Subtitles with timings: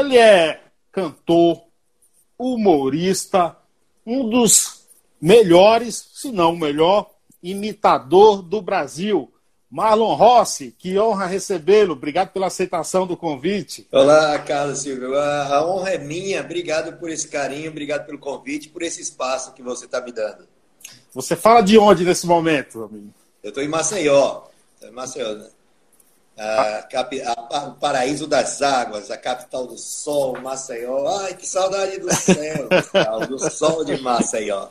[0.00, 1.62] Ele é cantor,
[2.38, 3.54] humorista,
[4.06, 4.86] um dos
[5.20, 7.10] melhores, se não o melhor,
[7.42, 9.30] imitador do Brasil.
[9.70, 11.92] Marlon Rossi, que honra recebê-lo.
[11.92, 13.86] Obrigado pela aceitação do convite.
[13.92, 15.14] Olá, Carlos Silvio.
[15.18, 16.40] A honra é minha.
[16.40, 20.48] Obrigado por esse carinho, obrigado pelo convite, por esse espaço que você está me dando.
[21.12, 23.12] Você fala de onde nesse momento, amigo?
[23.42, 24.44] Eu estou em Maceió.
[24.82, 25.50] Em Maceió, né?
[26.42, 31.06] A, a, o paraíso das águas, a capital do sol, Maceió.
[31.20, 32.66] Ai, que saudade do céu,
[33.28, 34.68] do sol de Maceió.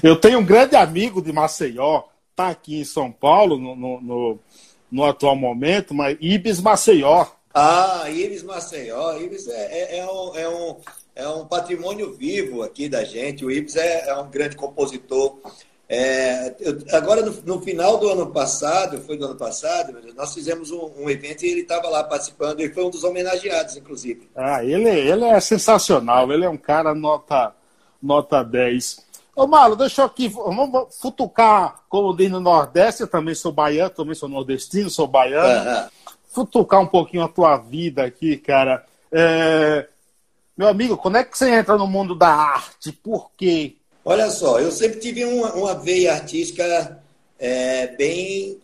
[0.00, 4.38] Eu tenho um grande amigo de Maceió, está aqui em São Paulo no, no, no,
[4.92, 7.26] no, atual momento, mas Ibis Maceió.
[7.52, 9.18] Ah, Ibis Maceió.
[9.18, 10.76] Ibis é, é, é, um, é, um,
[11.16, 13.44] é um patrimônio vivo aqui da gente.
[13.44, 15.36] O Ibis é, é um grande compositor.
[15.88, 20.70] É, eu, agora, no, no, final do ano passado, foi do ano passado, nós fizemos
[20.70, 24.28] um, um evento e ele estava lá participando, e foi um dos homenageados, inclusive.
[24.36, 27.54] Ah, ele, ele é sensacional, ele é um cara nota,
[28.02, 29.08] nota 10.
[29.34, 33.88] Ô, Malo, deixa eu aqui, vamos futucar, como diz no Nordeste, eu também sou baiano,
[33.88, 35.70] também sou nordestino, sou baiano.
[35.70, 35.88] Uhum.
[36.28, 38.84] Futucar um pouquinho a tua vida aqui, cara.
[39.10, 39.88] É...
[40.54, 42.92] Meu amigo, quando é que você entra no mundo da arte?
[42.92, 43.77] Por quê?
[44.08, 46.98] Olha só, eu sempre tive uma, uma veia artística
[47.38, 48.58] é, bem,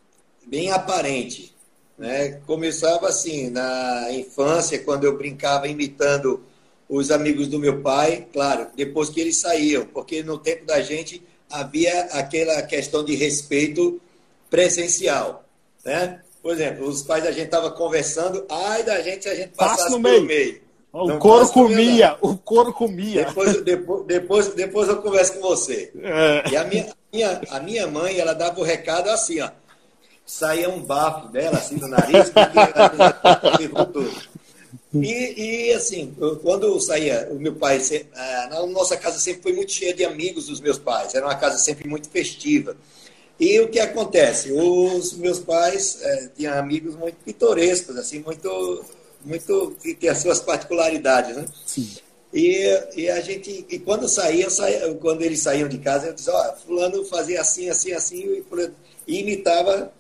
[0.46, 1.54] bem aparente.
[1.98, 2.40] Né?
[2.46, 6.42] Começava assim, na infância, quando eu brincava imitando
[6.88, 11.22] os amigos do meu pai, claro, depois que eles saíam, porque no tempo da gente
[11.50, 14.00] havia aquela questão de respeito
[14.48, 15.44] presencial,
[15.84, 16.22] né?
[16.40, 19.90] Por exemplo, os pais da gente estavam conversando, ai da gente se a gente passasse
[19.90, 20.24] no meio.
[20.24, 20.63] meio.
[20.94, 23.24] O couro comia, o couro comia.
[23.24, 25.90] Depois, depois, depois, depois eu converso com você.
[26.00, 26.50] É.
[26.50, 29.50] E a minha, minha, a minha mãe, ela dava o recado assim, ó.
[30.24, 32.58] Saía um bafo dela, assim, no nariz, porque
[33.66, 34.34] ela tudo.
[34.94, 37.80] E, e, assim, quando eu saía, o meu pai,
[38.14, 41.58] a nossa casa sempre foi muito cheia de amigos dos meus pais, era uma casa
[41.58, 42.76] sempre muito festiva.
[43.38, 44.52] E o que acontece?
[44.52, 48.84] Os meus pais é, tinham amigos muito pitorescos, assim, muito,
[49.24, 51.46] muito que tem as suas particularidades, né?
[51.66, 51.90] Sim.
[52.32, 56.32] E, e a gente, e quando saía, saía, quando eles saíam de casa, eu dizia,
[56.32, 58.44] ó, oh, fulano fazia assim, assim, assim,
[59.06, 59.92] e, imitava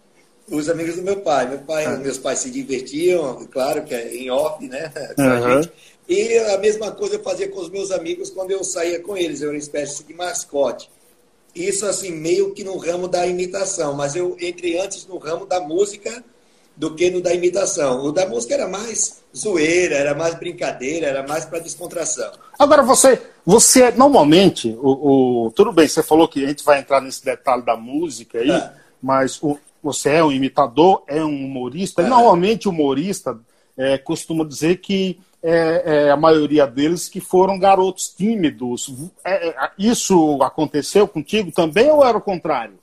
[0.50, 1.48] os amigos do meu pai.
[1.48, 1.96] Meu pai, ah.
[1.96, 4.92] meus pais se divertiam, claro que é em off, né?
[5.16, 5.68] Uhum.
[6.06, 9.40] E a mesma coisa eu fazia com os meus amigos quando eu saía com eles,
[9.40, 10.90] eu era uma espécie de mascote.
[11.54, 15.60] Isso assim, meio que no ramo da imitação, mas eu entrei antes no ramo da
[15.60, 16.22] música
[16.76, 18.04] do que no da imitação.
[18.04, 22.30] O da música era mais zoeira, era mais brincadeira, era mais para descontração.
[22.58, 27.00] Agora você, você normalmente, o, o, tudo bem, você falou que a gente vai entrar
[27.00, 28.72] nesse detalhe da música aí, é.
[29.02, 32.02] mas o, você é um imitador, é um humorista.
[32.02, 32.06] É.
[32.06, 33.38] Normalmente, humorista
[33.76, 38.90] é, costuma dizer que é, é, a maioria deles que foram garotos tímidos.
[39.22, 42.78] É, é, isso aconteceu contigo também ou era o contrário?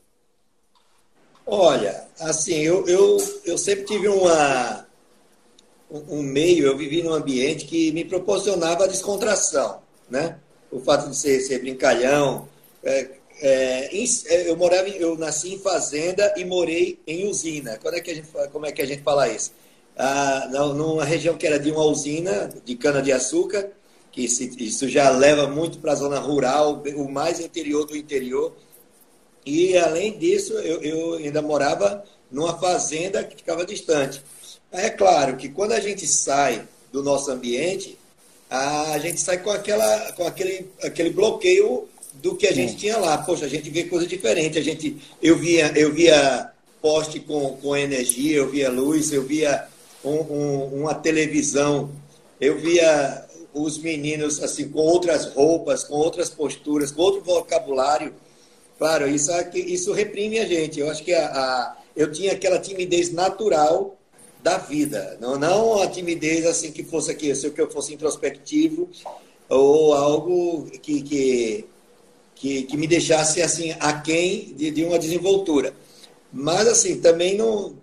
[1.53, 4.87] Olha, assim, eu, eu, eu sempre tive uma,
[6.07, 10.39] um meio, eu vivi num ambiente que me proporcionava descontração, né?
[10.71, 12.47] O fato de ser, ser brincalhão,
[12.81, 13.09] é,
[13.41, 17.77] é, é, eu morava, eu nasci em fazenda e morei em usina.
[17.81, 19.51] Quando é que a gente, como é que a gente fala isso?
[19.97, 23.69] Ah, numa região que era de uma usina de cana de açúcar,
[24.09, 28.53] que isso já leva muito para a zona rural, o mais interior do interior.
[29.45, 34.21] E além disso, eu, eu ainda morava numa fazenda que ficava distante.
[34.71, 37.97] É claro que quando a gente sai do nosso ambiente,
[38.49, 43.17] a gente sai com, aquela, com aquele, aquele bloqueio do que a gente tinha lá.
[43.17, 44.57] Poxa, a gente vê coisa diferente.
[44.57, 49.67] A gente, eu via, eu via poste com, com energia, eu via luz, eu via
[50.03, 51.91] um, um, uma televisão,
[52.39, 58.13] eu via os meninos assim com outras roupas, com outras posturas, com outro vocabulário.
[58.81, 60.79] Claro, isso, isso reprime a gente.
[60.79, 63.95] Eu acho que a, a eu tinha aquela timidez natural
[64.41, 68.89] da vida, não, não a timidez assim que fosse aqui, se eu fosse introspectivo
[69.47, 71.65] ou algo que, que
[72.33, 75.75] que, que me deixasse assim aquém de, de uma desenvoltura.
[76.33, 77.75] Mas assim, também não.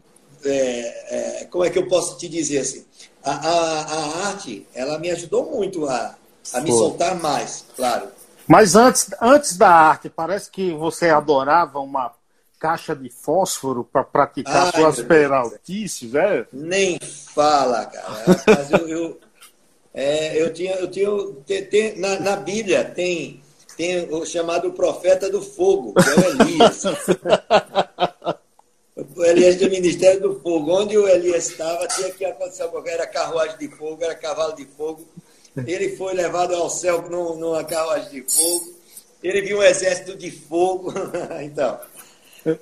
[0.45, 2.85] É, é, como é que eu posso te dizer assim?
[3.23, 6.17] A, a, a arte, ela me ajudou muito a,
[6.55, 8.18] a me soltar mais, claro.
[8.49, 12.13] Mas antes, antes da arte, parece que você adorava uma
[12.59, 16.47] caixa de fósforo para praticar Ai, suas peraltices, é?
[16.53, 18.25] Nem fala, cara.
[18.47, 19.21] Mas eu, eu,
[19.95, 21.11] é, eu tinha, eu tinha
[21.47, 23.43] tem, tem, na, na Bíblia tem
[23.77, 26.83] tem o chamado profeta do fogo, que é o Elias.
[29.25, 30.73] Elias do Ministério do Fogo.
[30.73, 32.97] Onde o Elias estava, tinha que acontecer alguma coisa.
[32.97, 35.07] Era carruagem de fogo, era cavalo de fogo.
[35.67, 38.75] Ele foi levado ao céu numa carruagem de fogo.
[39.23, 40.93] Ele viu um exército de fogo.
[41.43, 41.79] então,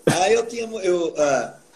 [0.06, 0.64] aí eu tinha...
[0.82, 1.66] Eu, uh,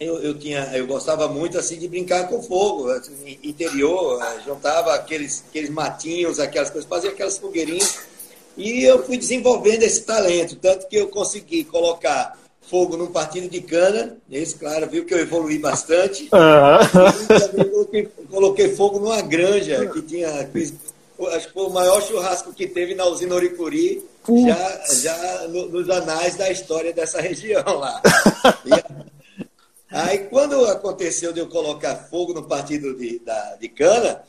[0.00, 4.94] eu, eu, tinha, eu gostava muito assim de brincar com fogo, assim, interior, uh, juntava
[4.94, 7.98] aqueles, aqueles matinhos, aquelas coisas, fazia aquelas fogueirinhas.
[8.56, 12.39] E eu fui desenvolvendo esse talento, tanto que eu consegui colocar
[12.70, 14.16] fogo num partido de cana.
[14.30, 16.30] Esse, claro, viu que eu evolui bastante.
[16.32, 17.70] Uhum.
[17.70, 20.28] Coloquei, coloquei, fogo numa granja que tinha.
[20.30, 24.02] Acho que foi o maior churrasco que teve na usina Oricuri,
[24.46, 28.00] já, já no, nos anais da história dessa região lá.
[28.64, 28.70] E,
[29.90, 34.22] aí, quando aconteceu de eu colocar fogo no partido de, da, de cana,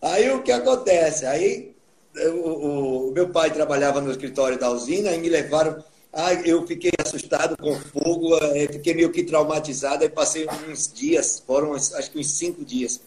[0.00, 1.26] aí o que acontece?
[1.26, 1.74] Aí
[2.14, 6.92] o, o meu pai trabalhava no escritório da usina e me levaram ah, eu fiquei
[6.98, 12.18] assustado com fogo, eh, fiquei meio que traumatizado, aí passei uns dias, foram acho que
[12.18, 13.00] uns cinco dias.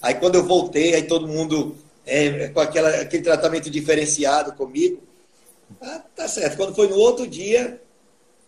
[0.00, 1.76] Aí quando eu voltei, aí todo mundo
[2.06, 5.02] é, com aquela, aquele tratamento diferenciado comigo.
[5.80, 6.56] Ah, tá certo.
[6.56, 7.82] Quando foi no outro dia,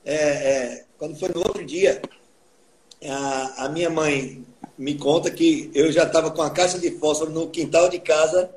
[0.05, 2.01] é, é, quando foi no outro dia,
[3.05, 4.45] a, a minha mãe
[4.79, 8.49] me conta que eu já estava com a caixa de fósforo no quintal de casa.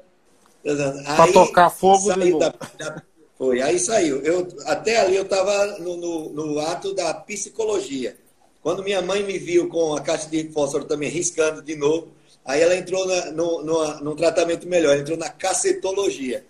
[0.64, 3.04] Para tocar fogo de da, da,
[3.42, 4.22] foi, aí saiu.
[4.22, 8.16] Eu, até ali eu estava no, no, no, ato da psicologia.
[8.62, 12.10] Quando minha mãe me viu com a caixa de fósforo também riscando de novo,
[12.46, 16.46] aí ela entrou na, no, no, num tratamento melhor, entrou na cacetologia.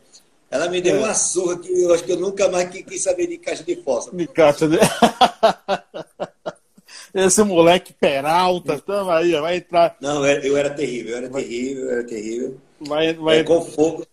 [0.49, 0.99] Ela me deu é.
[0.99, 4.17] uma surra que eu acho que eu nunca mais quis saber de caixa de fósforo.
[4.17, 4.77] De caixa de...
[7.15, 9.95] Esse moleque Peralta, então aí, vai entrar.
[10.01, 12.57] Não, eu era terrível, eu era terrível, eu era terrível.
[12.81, 13.39] Vai, vai...
[13.39, 14.05] É, com fogo.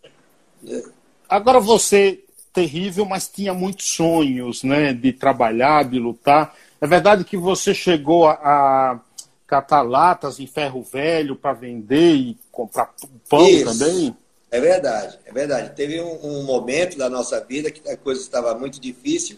[1.28, 2.22] Agora você
[2.53, 6.55] terrível, mas tinha muitos sonhos, né, de trabalhar, de lutar.
[6.81, 9.00] É verdade que você chegou a, a
[9.47, 12.93] catar latas em ferro velho para vender e comprar
[13.29, 13.65] pão Isso.
[13.65, 14.17] também?
[14.50, 15.75] É verdade, é verdade.
[15.75, 19.37] Teve um, um, momento da nossa vida que a coisa estava muito difícil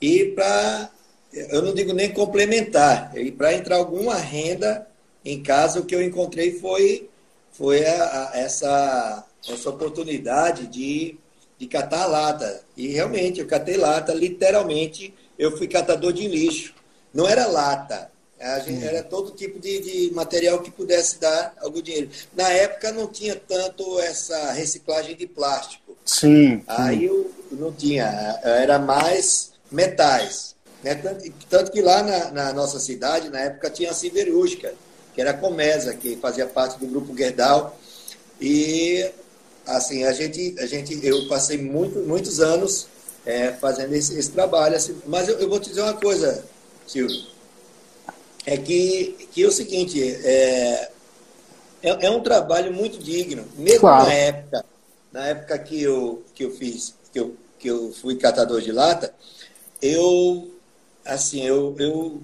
[0.00, 0.90] e para,
[1.32, 4.86] eu não digo nem complementar, e para entrar alguma renda
[5.24, 7.08] em casa, o que eu encontrei foi,
[7.52, 11.16] foi a, a, essa, essa oportunidade de
[11.62, 12.60] de catar lata.
[12.76, 16.74] E realmente, eu catei lata, literalmente, eu fui catador de lixo.
[17.14, 18.10] Não era lata,
[18.64, 22.10] gente, era todo tipo de, de, material que pudesse dar algum dinheiro.
[22.34, 25.96] Na época não tinha tanto essa reciclagem de plástico.
[26.04, 26.64] Sim.
[26.66, 30.56] Aí eu não tinha, era mais metais.
[30.82, 30.96] Né?
[30.96, 34.74] Tanto, tanto que lá na, na, nossa cidade, na época, tinha a siderúrgica,
[35.14, 37.78] que era a Comesa, que fazia parte do grupo Gerdau.
[38.40, 39.12] E
[39.66, 42.86] assim, a gente, a gente, eu passei muito, muitos anos
[43.24, 46.44] é, fazendo esse, esse trabalho, assim, mas eu, eu, vou te dizer uma coisa,
[46.86, 47.24] Silvio,
[48.44, 50.90] é que, que é o seguinte, é,
[51.82, 54.06] é, é um trabalho muito digno, mesmo claro.
[54.06, 54.64] na época,
[55.12, 59.14] na época que eu, que eu fiz, que eu, que eu fui catador de lata,
[59.80, 60.50] eu,
[61.04, 62.22] assim, eu, eu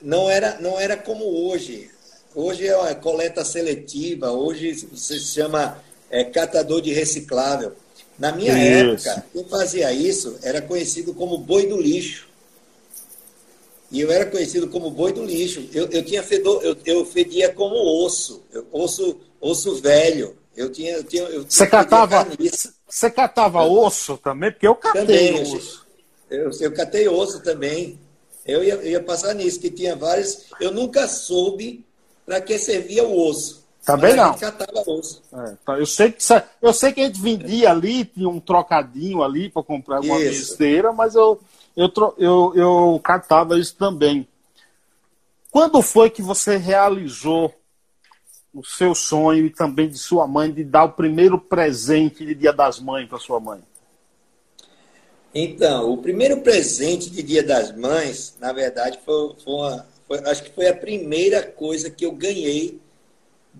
[0.00, 1.90] não era, não era como hoje.
[2.34, 7.72] Hoje é uma coleta seletiva, hoje se chama é, catador de reciclável.
[8.18, 9.08] Na minha isso.
[9.08, 12.28] época, quem fazia isso era conhecido como boi do lixo.
[13.90, 15.66] E eu era conhecido como boi do lixo.
[15.72, 17.74] Eu, eu tinha fedor, eu, eu fedia como
[18.04, 20.36] osso, eu, osso, osso velho.
[20.56, 22.26] Eu tinha, eu tinha, eu você catava,
[22.86, 25.86] você catava osso também, porque eu catei também, osso.
[26.28, 27.98] Eu, eu catei osso também.
[28.44, 30.44] Eu ia, eu ia passar nisso, que tinha vários.
[30.60, 31.84] Eu nunca soube
[32.26, 33.59] para que servia o osso.
[33.90, 34.34] Também não.
[34.34, 36.22] É, tá, eu, sei que,
[36.62, 40.50] eu sei que a gente vendia ali, tinha um trocadinho ali para comprar uma isso.
[40.50, 41.40] besteira, mas eu,
[41.76, 44.28] eu, eu, eu catava isso também.
[45.50, 47.52] Quando foi que você realizou
[48.54, 52.52] o seu sonho e também de sua mãe de dar o primeiro presente de Dia
[52.52, 53.60] das Mães para sua mãe?
[55.34, 60.42] Então, o primeiro presente de Dia das Mães, na verdade, foi, foi, uma, foi acho
[60.44, 62.80] que foi a primeira coisa que eu ganhei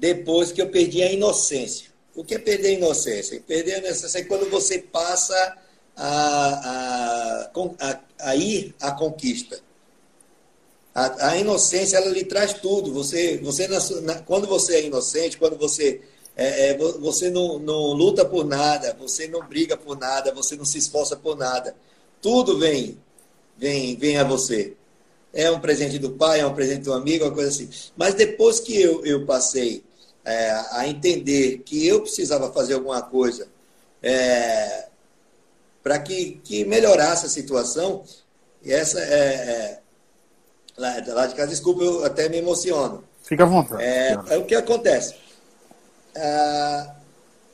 [0.00, 1.90] depois que eu perdi a inocência.
[2.16, 3.40] O que é perder a inocência?
[3.46, 5.58] Perder a inocência é quando você passa
[5.94, 9.60] a, a, a, a ir à conquista.
[10.94, 12.92] A, a, inocência, ela lhe traz tudo.
[12.94, 16.00] Você, você na, quando você é inocente, quando você,
[16.34, 20.64] é, é, você não, não luta por nada, você não briga por nada, você não
[20.64, 21.76] se esforça por nada.
[22.22, 22.98] Tudo vem,
[23.58, 24.74] vem, vem a você
[25.32, 27.68] é um presente do pai, é um presente do amigo, uma coisa assim.
[27.96, 29.84] Mas depois que eu, eu passei
[30.30, 33.48] é, a entender que eu precisava fazer alguma coisa
[34.02, 34.86] é,
[35.82, 38.04] para que, que melhorasse a situação,
[38.64, 39.80] essa é, é,
[40.80, 43.04] Lá, lá de casa, desculpa, eu até me emociono.
[43.22, 43.82] Fica à vontade.
[43.82, 45.14] É, é o que acontece.
[46.16, 46.94] Ah,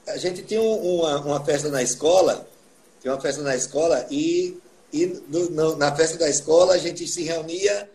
[0.06, 2.47] a gente tinha uma, uma festa na escola,
[3.00, 4.56] tinha uma festa na escola e,
[4.92, 7.90] e no, no, na festa da escola a gente se reunia,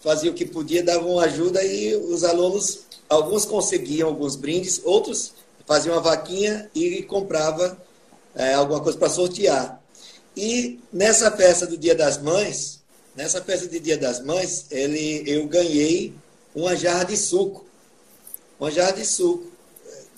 [0.00, 2.80] fazia o que podia, dava uma ajuda e os alunos,
[3.14, 5.32] alguns conseguiam alguns brindes, outros
[5.66, 7.76] faziam uma vaquinha e comprava
[8.34, 9.80] é, alguma coisa para sortear.
[10.36, 12.80] E nessa festa do Dia das Mães,
[13.14, 16.12] nessa festa do Dia das Mães, ele, eu ganhei
[16.54, 17.64] uma jarra de suco.
[18.58, 19.46] Uma jarra de suco,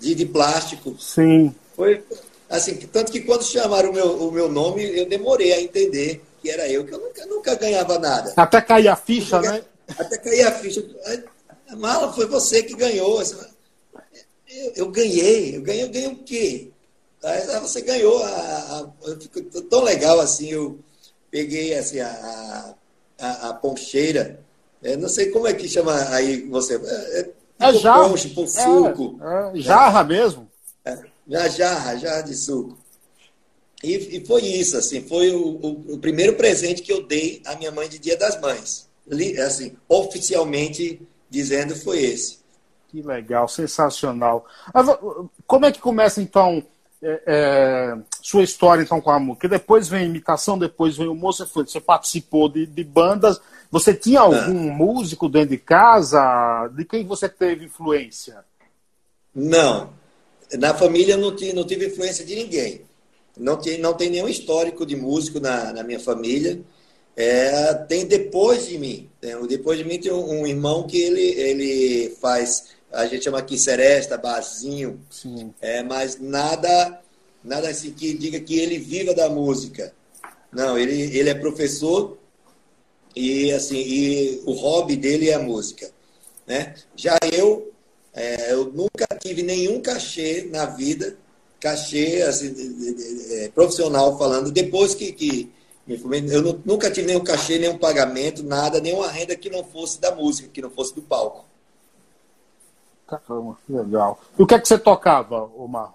[0.01, 0.97] de, de plástico.
[0.99, 1.55] Sim.
[1.75, 2.03] Foi
[2.49, 6.51] assim, tanto que quando chamaram o meu, o meu nome, eu demorei a entender que
[6.51, 8.33] era eu, que eu nunca, nunca ganhava nada.
[8.37, 9.63] Até cair a ficha, nunca, né?
[9.99, 10.85] Até cair a ficha.
[11.69, 13.23] A mala foi você que ganhou.
[14.49, 16.71] Eu, eu ganhei, eu ganhei, eu ganhei o quê?
[17.23, 20.79] Aí você ganhou a, a, tão legal assim, eu
[21.31, 22.75] peguei assim a,
[23.19, 24.39] a, a poncheira,
[24.83, 26.77] é, não sei como é que chama aí você.
[26.77, 28.09] É, é, é jarra.
[28.09, 29.19] Ponche, suco.
[29.21, 30.49] É, é, jarra mesmo.
[30.85, 32.79] É, na jarra, jarra de suco.
[33.83, 37.57] E, e foi isso, assim, foi o, o, o, primeiro presente que eu dei à
[37.57, 38.89] minha mãe de Dia das Mães.
[39.45, 41.01] Assim, oficialmente
[41.37, 42.39] dizendo foi esse.
[42.89, 44.47] Que legal, sensacional.
[45.47, 46.63] Como é que começa então
[47.03, 49.49] é, é, sua história então com a música?
[49.49, 51.47] Depois vem imitação, depois vem o moço.
[51.47, 53.41] Você participou de, de bandas.
[53.71, 54.75] Você tinha algum ah.
[54.75, 56.71] músico dentro de casa?
[56.75, 58.45] De quem você teve influência?
[59.35, 59.91] Não.
[60.55, 62.83] Na família não tive, não tive influência de ninguém.
[63.37, 66.61] Não tem, não tem nenhum histórico de músico na, na minha família.
[67.17, 69.09] É, tem depois de mim.
[69.49, 73.59] depois de mim tem um, um, irmão que ele, ele faz, a gente chama aqui
[73.59, 75.01] seresta, barzinho,
[75.63, 77.01] é, mas nada,
[77.43, 79.95] nada assim que diga que ele viva da música.
[80.53, 82.19] Não, ele, ele é professor
[83.15, 85.91] e assim e o hobby dele é a música,
[86.47, 86.75] né?
[86.95, 87.73] Já eu,
[88.13, 91.17] é, eu nunca tive nenhum cachê na vida,
[91.59, 92.55] cachê assim,
[93.55, 94.53] profissional falando.
[94.53, 95.56] Depois que, que
[95.89, 100.49] eu nunca tive nenhum cachê, nenhum pagamento, nada, nenhuma renda que não fosse da música,
[100.53, 101.45] que não fosse do palco.
[103.07, 104.21] Caramba, legal.
[104.37, 105.95] E o que é que você tocava, Omar?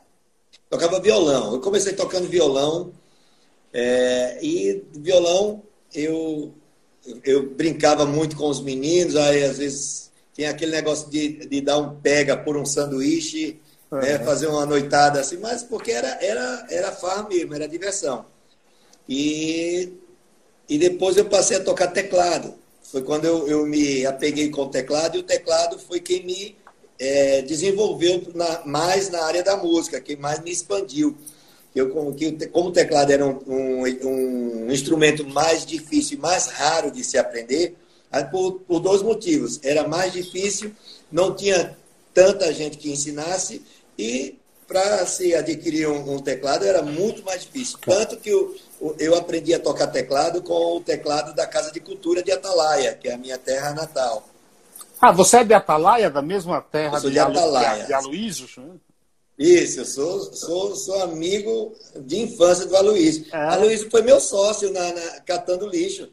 [0.69, 1.53] Tocava violão.
[1.53, 2.93] Eu comecei tocando violão.
[3.73, 5.61] É, e violão
[5.93, 6.53] eu
[7.25, 11.77] eu brincava muito com os meninos, aí às vezes tinha aquele negócio de, de dar
[11.77, 13.59] um pega por um sanduíche,
[13.91, 18.25] né, fazer uma noitada assim, mas porque era, era, era farra mesmo, era diversão.
[19.07, 19.93] E,
[20.69, 22.53] e depois eu passei a tocar teclado.
[22.83, 26.55] Foi quando eu, eu me apeguei com o teclado, e o teclado foi quem me
[26.99, 31.15] é, desenvolveu na, mais na área da música, quem mais me expandiu
[31.75, 36.47] eu, como, que, como o teclado era um, um, um, instrumento mais difícil e mais
[36.47, 37.75] raro de se aprender,
[38.29, 39.59] por, por dois motivos.
[39.63, 40.71] Era mais difícil,
[41.11, 41.77] não tinha
[42.13, 43.61] tanta gente que ensinasse,
[43.97, 44.35] e
[44.71, 47.77] para se adquirir um, um, teclado era muito mais difícil.
[47.85, 48.55] Tanto que eu,
[48.97, 53.09] eu aprendi a tocar teclado com o teclado da Casa de Cultura de Atalaia, que
[53.09, 54.25] é a minha terra natal.
[55.01, 57.85] Ah, você é de Atalaia, da mesma terra de, de Atalaia.
[57.85, 58.47] De Aloysio?
[59.37, 63.25] Isso, eu sou, sou, sou amigo de infância do Aloysio.
[63.33, 63.37] É.
[63.37, 66.07] Aloysio foi meu sócio na, na catando lixo.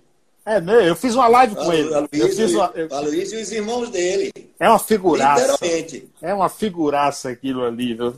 [0.48, 0.88] É, né?
[0.88, 1.92] Eu fiz uma live com ele.
[1.92, 2.88] Aloysio, eu fiz uma, eu...
[2.90, 4.32] Aloysio e os irmãos dele.
[4.58, 5.52] É uma figuraça.
[5.52, 6.08] Literalmente.
[6.22, 7.92] É uma figuraça aquilo ali.
[7.92, 8.16] Viu?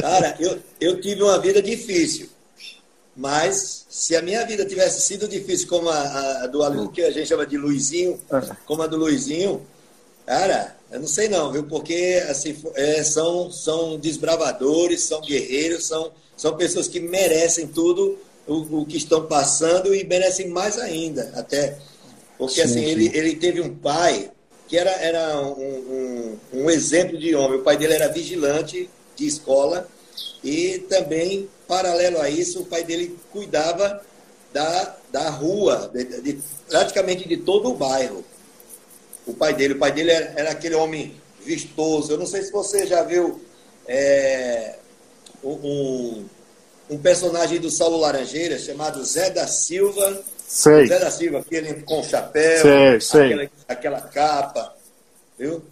[0.00, 2.28] Cara, eu, eu tive uma vida difícil.
[3.16, 7.10] Mas se a minha vida tivesse sido difícil como a, a do Aloysio, que a
[7.10, 8.40] gente chama de Luizinho, é.
[8.64, 9.66] como a do Luizinho,
[10.24, 11.64] cara, eu não sei não, viu?
[11.64, 18.16] Porque assim, é, são, são desbravadores, são guerreiros, são, são pessoas que merecem tudo
[18.48, 21.78] o, o que estão passando e merecem mais ainda, até.
[22.36, 22.84] Porque sim, assim, sim.
[22.84, 24.30] Ele, ele teve um pai
[24.66, 27.60] que era, era um, um, um, exemplo de homem.
[27.60, 29.88] O pai dele era vigilante de escola
[30.42, 34.02] e também, paralelo a isso, o pai dele cuidava
[34.52, 36.38] da, da rua, de, de,
[36.68, 38.24] praticamente de todo o bairro
[39.28, 39.74] o pai dele.
[39.74, 41.14] O pai dele era, era aquele homem
[41.44, 42.12] vistoso.
[42.12, 43.40] Eu não sei se você já viu
[43.86, 44.76] é,
[45.44, 46.24] um,
[46.90, 50.22] um personagem do Saulo Laranjeira chamado Zé da Silva.
[50.46, 50.86] Sei.
[50.86, 53.32] Zé da Silva, aquele com chapéu, sei, sei.
[53.32, 54.74] Aquela, aquela capa,
[55.38, 55.62] viu?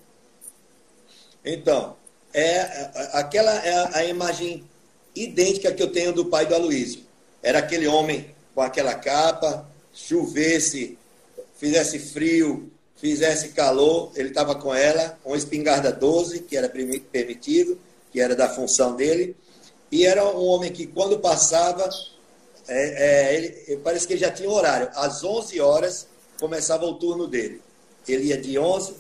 [1.45, 1.97] Então,
[2.35, 4.65] é, aquela é a, a imagem
[5.15, 7.01] idêntica que eu tenho do pai do Aloysio.
[7.43, 10.99] Era aquele homem com aquela capa, chovesse,
[11.57, 17.79] fizesse frio, fizesse calor, ele estava com ela, com espingarda 12, que era permitido,
[18.13, 19.37] que era da função dele,
[19.91, 21.89] e era um homem que, quando passava,
[22.69, 24.89] é, é, ele, parece que ele já tinha horário.
[24.95, 26.07] Às 11 horas
[26.41, 27.61] começava o turno dele.
[28.07, 28.95] ele ia de 11,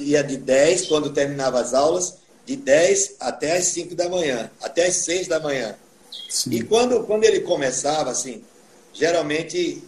[0.00, 4.86] ia de 10, quando terminava as aulas, de 10 até as 5 da manhã, até
[4.86, 5.74] as 6 da manhã.
[6.28, 6.50] Sim.
[6.50, 8.42] E quando, quando ele começava, assim,
[8.92, 9.82] geralmente,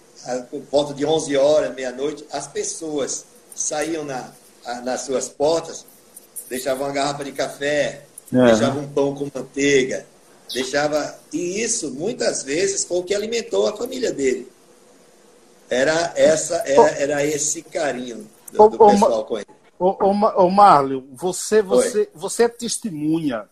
[0.51, 4.33] por volta de 11 horas, meia-noite, as pessoas saíam na,
[4.85, 5.85] nas suas portas,
[6.49, 8.45] deixavam uma garrafa de café, é.
[8.47, 10.07] deixavam um pão com manteiga,
[10.53, 14.51] deixava e isso muitas vezes foi o que alimentou a família dele.
[15.69, 19.47] Era essa era, era esse carinho do, do pessoal com ele.
[19.79, 23.49] Ô, ô, ô você, você, você é testemunha.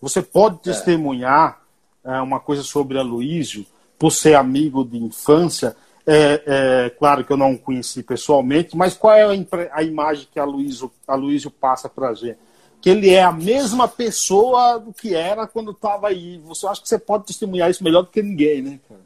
[0.00, 0.72] Você pode é.
[0.72, 1.62] testemunhar
[2.04, 2.20] é.
[2.20, 3.66] uma coisa sobre a Luísio,
[3.98, 5.74] por ser amigo de infância.
[6.06, 9.30] É, é, claro que eu não o conheci pessoalmente, mas qual é a,
[9.72, 12.38] a imagem que a Luísio, a Luísio passa para a gente?
[12.84, 16.36] Que ele é a mesma pessoa do que era quando estava aí.
[16.44, 19.00] Você acha que você pode testemunhar isso melhor do que ninguém, né, cara?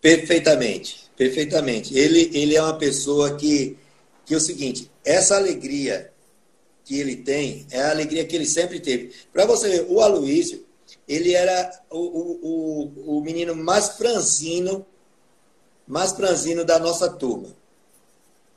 [0.00, 1.94] Perfeitamente, perfeitamente.
[1.94, 3.76] Ele, ele é uma pessoa que,
[4.24, 6.10] que é o seguinte, essa alegria
[6.82, 9.12] que ele tem é a alegria que ele sempre teve.
[9.30, 10.64] Para você ver, o Aloysio,
[11.06, 14.86] ele era o, o, o, menino mais franzino,
[15.86, 17.54] mais franzino da nossa turma.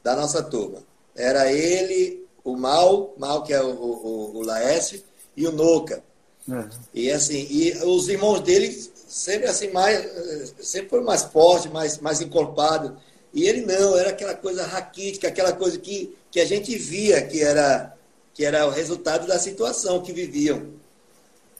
[0.01, 0.81] Da nossa turma.
[1.13, 5.01] Era ele, o Mal, Mal que é o, o, o Laércio,
[5.35, 6.03] e o Noca.
[6.47, 6.69] Uhum.
[6.93, 8.71] E assim, e os irmãos dele
[9.07, 12.97] sempre assim mais, sempre foi mais forte, mais mais encorpado.
[13.33, 17.41] E ele não, era aquela coisa raquítica, aquela coisa que, que a gente via que
[17.41, 17.95] era
[18.33, 20.73] que era o resultado da situação que viviam,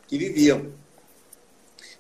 [0.07, 0.71] que viviam.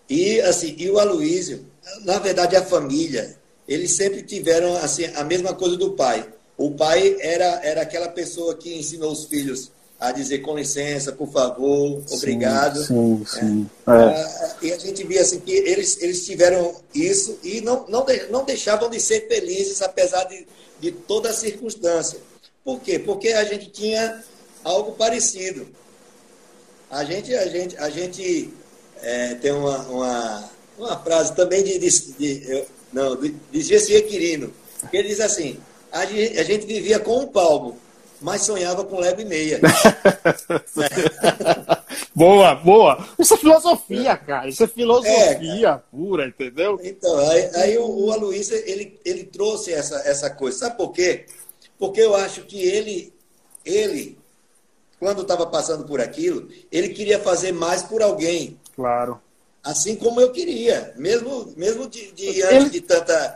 [0.09, 1.65] E, assim, e o Aloísio,
[2.03, 3.37] na verdade, a família,
[3.67, 6.27] eles sempre tiveram assim, a mesma coisa do pai.
[6.57, 11.31] O pai era, era aquela pessoa que ensinou os filhos a dizer com licença, por
[11.31, 12.83] favor, obrigado.
[12.83, 13.69] Sim, sim.
[13.87, 13.91] É.
[13.91, 14.67] É.
[14.67, 18.89] E a gente via assim que eles, eles tiveram isso e não, não, não deixavam
[18.89, 20.45] de ser felizes, apesar de,
[20.81, 22.19] de toda a circunstância.
[22.65, 22.99] Por quê?
[22.99, 24.21] Porque a gente tinha
[24.63, 25.67] algo parecido.
[26.91, 28.53] A gente, a gente, a gente
[29.01, 34.53] é, tem uma, uma, uma, frase também de, de, de eu, não, de, de Quirino,
[34.91, 35.57] que ele diz assim,
[35.93, 37.77] a gente, a gente vivia com um palmo,
[38.19, 39.61] mas sonhava com leve e meia.
[42.13, 43.07] boa, boa.
[43.19, 44.49] Isso é filosofia, cara.
[44.49, 46.79] Isso é filosofia é, pura, entendeu?
[46.83, 50.57] Então, aí, aí o, o Aloysio, ele, ele trouxe essa, essa coisa.
[50.57, 51.25] Sabe por quê?
[51.77, 53.13] Porque eu acho que ele,
[53.63, 54.17] ele
[55.03, 58.57] quando estava passando por aquilo, ele queria fazer mais por alguém.
[58.73, 59.19] Claro.
[59.61, 63.35] Assim como eu queria, mesmo, mesmo de, de antes de tanta,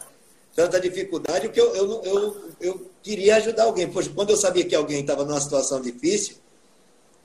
[0.58, 3.88] tanta dificuldade, que eu, eu, eu, eu queria ajudar alguém.
[3.88, 6.38] Poxa, quando eu sabia que alguém estava numa situação difícil,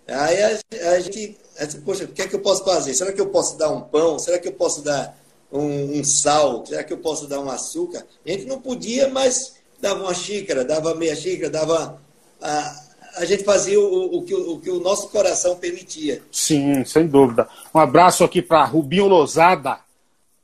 [0.07, 0.59] aí a,
[0.91, 2.93] a gente, a poxa, o que é que eu posso fazer?
[2.93, 4.19] Será que eu posso dar um pão?
[4.19, 5.19] Será que eu posso dar
[5.51, 6.67] um, um sal?
[6.67, 8.07] Será que eu posso dar um açúcar?
[8.27, 11.99] A gente não podia, mas dava uma xícara, dava meia xícara, dava
[12.39, 12.83] a,
[13.17, 16.21] a gente fazia o, o, que, o, que o nosso coração permitia.
[16.31, 17.49] Sim, sem dúvida.
[17.75, 19.79] Um abraço aqui para Rubinho Lozada,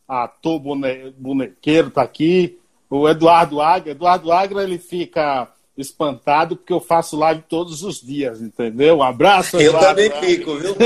[0.09, 2.58] ator bone, bonequeiro, está aqui.
[2.90, 3.92] O Eduardo Agra.
[3.92, 8.98] Eduardo Agra, ele fica espantado porque eu faço live todos os dias, entendeu?
[8.98, 9.85] Um abraço, Eduardo.
[9.85, 10.20] Eu também Agra.
[10.20, 10.77] fico, viu?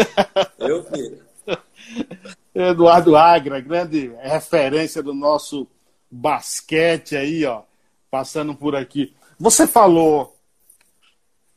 [0.58, 1.22] Eu fico.
[2.54, 5.66] Eduardo Agra, grande referência do nosso
[6.10, 7.62] basquete aí, ó,
[8.10, 9.14] passando por aqui.
[9.38, 10.36] Você falou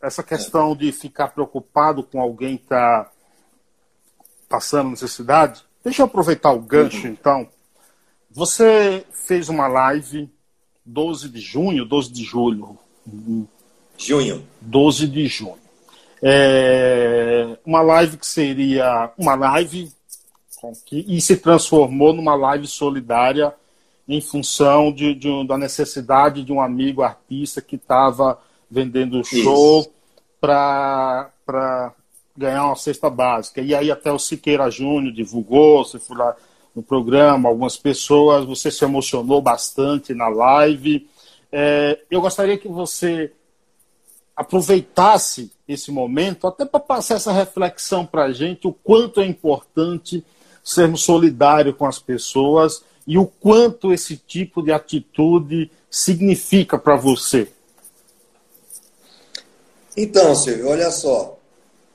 [0.01, 3.12] essa questão de ficar preocupado com alguém que está
[4.47, 5.65] passando necessidade.
[5.84, 7.49] Deixa eu aproveitar o gancho, então.
[8.31, 10.29] Você fez uma live
[10.86, 12.78] 12 de junho, 12 de julho.
[13.98, 14.45] Junho.
[14.62, 15.58] 12 de junho.
[16.21, 19.91] É uma live que seria uma live
[20.86, 23.54] que, e se transformou numa live solidária
[24.08, 29.91] em função de, de da necessidade de um amigo artista que estava vendendo show
[30.39, 31.32] para
[32.38, 33.62] ganhar uma cesta básica.
[33.62, 36.36] E aí até o Siqueira Júnior divulgou, você foi lá
[36.76, 41.10] no programa, algumas pessoas, você se emocionou bastante na live.
[41.52, 43.32] É, eu gostaria que você
[44.36, 50.24] aproveitasse esse momento até para passar essa reflexão para a gente, o quanto é importante
[50.62, 57.48] sermos solidários com as pessoas e o quanto esse tipo de atitude significa para você.
[59.96, 61.40] Então, Silvio, olha só.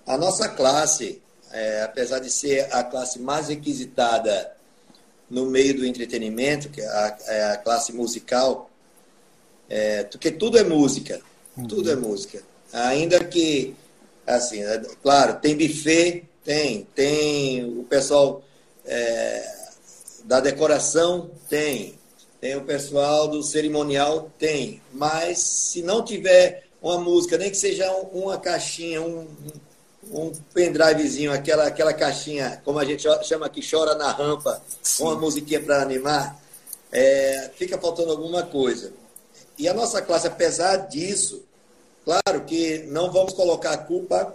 [0.07, 1.21] A nossa classe,
[1.53, 4.57] é, apesar de ser a classe mais requisitada
[5.31, 8.69] no meio do entretenimento, que é a, é a classe musical,
[9.69, 11.21] é, porque tudo é música,
[11.57, 11.67] uhum.
[11.67, 12.43] tudo é música.
[12.73, 13.75] Ainda que,
[14.27, 18.43] assim, é, claro, tem buffet, tem, tem o pessoal
[18.85, 19.55] é,
[20.25, 21.95] da decoração, tem,
[22.41, 27.91] tem o pessoal do cerimonial, tem, mas se não tiver uma música, nem que seja
[28.13, 29.70] uma caixinha, um, um
[30.53, 35.05] pendrivezinho, aquela, aquela caixinha, como a gente chama aqui, chora na rampa, Sim.
[35.05, 36.41] uma musiquinha para animar,
[36.93, 38.93] é, fica faltando alguma coisa.
[39.57, 41.45] E a nossa classe, apesar disso,
[42.05, 44.35] claro que não vamos colocar a culpa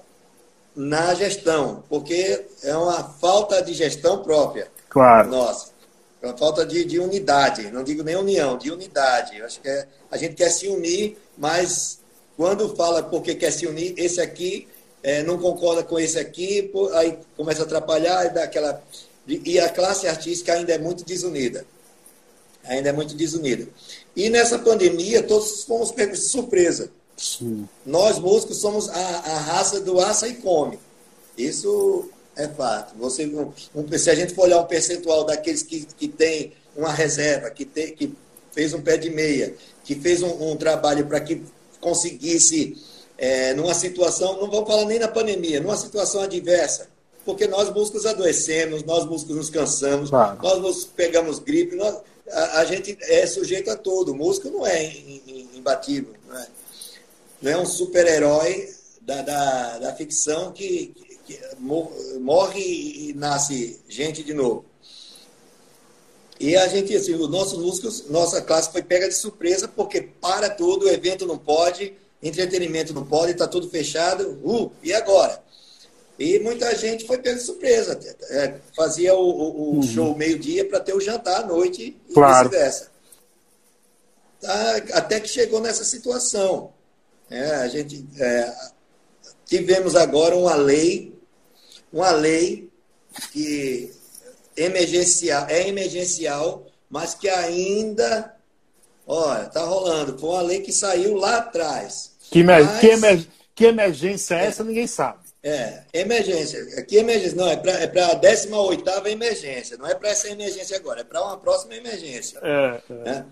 [0.76, 4.68] na gestão, porque é uma falta de gestão própria.
[4.90, 5.30] Claro.
[5.30, 5.74] Nossa.
[6.22, 9.38] É uma falta de, de unidade, não digo nem união, de unidade.
[9.38, 12.00] Eu acho que é, a gente quer se unir, mas
[12.36, 14.68] quando fala porque quer se unir, esse aqui
[15.06, 18.84] é, não concorda com esse aqui, aí começa a atrapalhar e dá aquela.
[19.28, 21.64] E a classe artística ainda é muito desunida.
[22.64, 23.68] Ainda é muito desunida.
[24.16, 26.90] E nessa pandemia, todos fomos pegos de surpresa.
[27.16, 27.70] Sim.
[27.86, 30.80] Nós, músicos, somos a, a raça do aça e come.
[31.38, 32.98] Isso é fato.
[32.98, 33.52] Você, um,
[34.00, 37.94] se a gente for olhar um percentual daqueles que, que tem uma reserva, que, tem,
[37.94, 38.12] que
[38.52, 41.44] fez um pé de meia, que fez um, um trabalho para que
[41.80, 42.76] conseguisse,
[43.18, 46.90] é, numa situação, não vou falar nem na pandemia, numa situação adversa,
[47.24, 50.40] porque nós músicos adoecemos, nós músicos nos cansamos, claro.
[50.42, 51.98] nós músicos pegamos gripe, nós,
[52.30, 54.12] a, a, gente é sujeito a tudo.
[54.12, 54.86] O músico não é
[55.54, 56.48] imbatível, não é,
[57.42, 58.70] não é um super-herói
[59.02, 61.40] da, da, da, ficção que, que, que
[62.20, 64.66] morre e nasce gente de novo.
[66.40, 70.50] E a gente, assim, os nossos músicos, nossa classe foi pega de surpresa, porque para
[70.50, 71.94] tudo, o evento não pode,
[72.28, 74.40] entretenimento não pode, está tudo fechado.
[74.44, 75.44] Uh, e agora?
[76.18, 78.00] E muita gente foi pega de surpresa.
[78.30, 79.84] É, fazia o, o, o uhum.
[79.84, 82.50] show meio-dia para ter o jantar à noite e claro.
[82.50, 82.92] vice-versa.
[84.40, 86.74] Tá, até que chegou nessa situação.
[87.30, 88.54] É, a gente é,
[89.46, 91.14] tivemos agora uma lei,
[91.92, 92.70] uma lei
[93.32, 93.92] que
[94.56, 98.36] emergencial, é emergencial, mas que ainda,
[99.06, 100.18] olha, tá rolando.
[100.18, 102.15] Foi uma lei que saiu lá atrás.
[102.32, 105.20] Que, mas, que, emer, que emergência é essa, ninguém sabe.
[105.44, 106.84] É, emergência.
[106.86, 107.36] Que emergência?
[107.36, 109.78] Não, é para a 18 emergência.
[109.78, 112.40] Não é para essa emergência agora, é para uma próxima emergência.
[112.42, 112.94] É, é.
[112.94, 113.26] Né?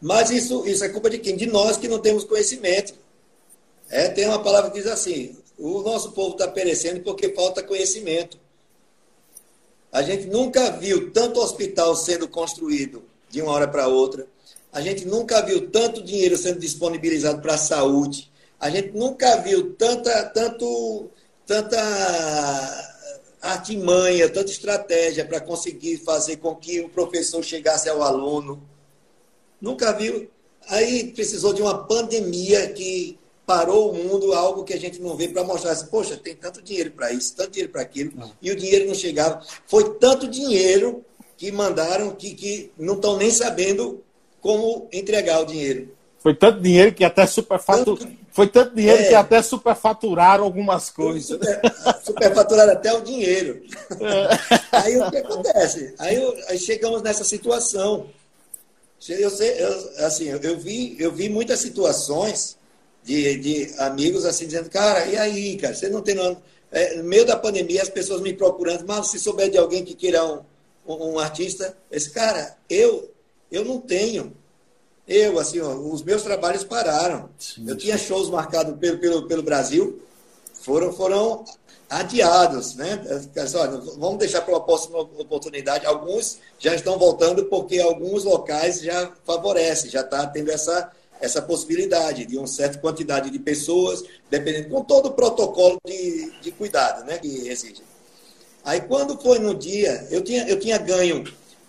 [0.00, 1.36] Mas isso, isso é culpa de quem?
[1.36, 2.94] De nós que não temos conhecimento.
[3.90, 8.38] É, tem uma palavra que diz assim: o nosso povo está perecendo porque falta conhecimento.
[9.92, 14.26] A gente nunca viu tanto hospital sendo construído de uma hora para outra.
[14.72, 18.30] A gente nunca viu tanto dinheiro sendo disponibilizado para a saúde.
[18.58, 21.10] A gente nunca viu tanta, tanto,
[21.46, 21.78] tanta
[23.40, 28.62] artimanha, tanta estratégia para conseguir fazer com que o professor chegasse ao aluno.
[29.60, 30.30] Nunca viu.
[30.68, 35.26] Aí precisou de uma pandemia que parou o mundo, algo que a gente não vê
[35.26, 38.30] para mostrar assim, poxa, tem tanto dinheiro para isso, tanto dinheiro para aquilo, não.
[38.40, 39.44] e o dinheiro não chegava.
[39.66, 41.04] Foi tanto dinheiro
[41.36, 44.04] que mandaram que, que não estão nem sabendo
[44.40, 45.94] como entregar o dinheiro.
[46.18, 47.96] Foi tanto dinheiro que até superfaturaram.
[47.96, 48.20] Tanto...
[48.32, 49.08] Foi tanto dinheiro é...
[49.08, 51.26] que até superfaturaram algumas coisas.
[51.26, 51.60] Super...
[52.04, 53.62] Superfaturaram até o dinheiro.
[54.00, 54.58] É.
[54.72, 55.94] Aí o que acontece?
[55.98, 58.06] Aí, aí chegamos nessa situação.
[59.08, 62.58] Eu, sei, eu, assim, eu, vi, eu vi muitas situações
[63.02, 66.36] de, de amigos assim, dizendo, cara, e aí, cara, você não tem nome.
[66.70, 69.94] É, no meio da pandemia, as pessoas me procurando, mas se souber de alguém que
[69.94, 70.40] queira um,
[70.86, 73.10] um, um artista, esse cara, eu,
[73.50, 74.32] eu não tenho.
[75.06, 77.28] Eu, assim, ó, os meus trabalhos pararam.
[77.38, 80.00] Sim, eu tinha shows marcados pelo, pelo, pelo Brasil,
[80.54, 81.44] foram, foram
[81.88, 83.02] adiados, né?
[83.54, 85.84] Olha, vamos deixar para uma próxima oportunidade.
[85.84, 92.24] Alguns já estão voltando porque alguns locais já favorecem, já está tendo essa essa possibilidade
[92.24, 97.18] de uma certa quantidade de pessoas, dependendo, com todo o protocolo de, de cuidado né,
[97.18, 97.82] que exige.
[98.64, 101.24] Aí, quando foi no dia, eu tinha, eu tinha ganho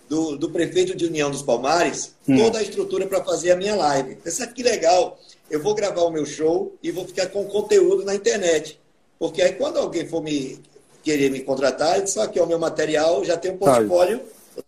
[0.08, 2.36] do, do prefeito de União dos Palmares hum.
[2.36, 4.16] toda a estrutura para fazer a minha live.
[4.16, 5.18] Pensa que legal,
[5.50, 8.80] eu vou gravar o meu show e vou ficar com conteúdo na internet.
[9.18, 10.60] Porque aí, quando alguém for me
[11.02, 14.20] querer me contratar, disse, aqui é o meu material, já tem um portfólio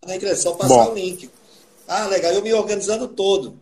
[0.07, 0.92] na internet, só passar Bom.
[0.92, 1.31] o link.
[1.87, 3.59] Ah, legal, eu me organizando todo.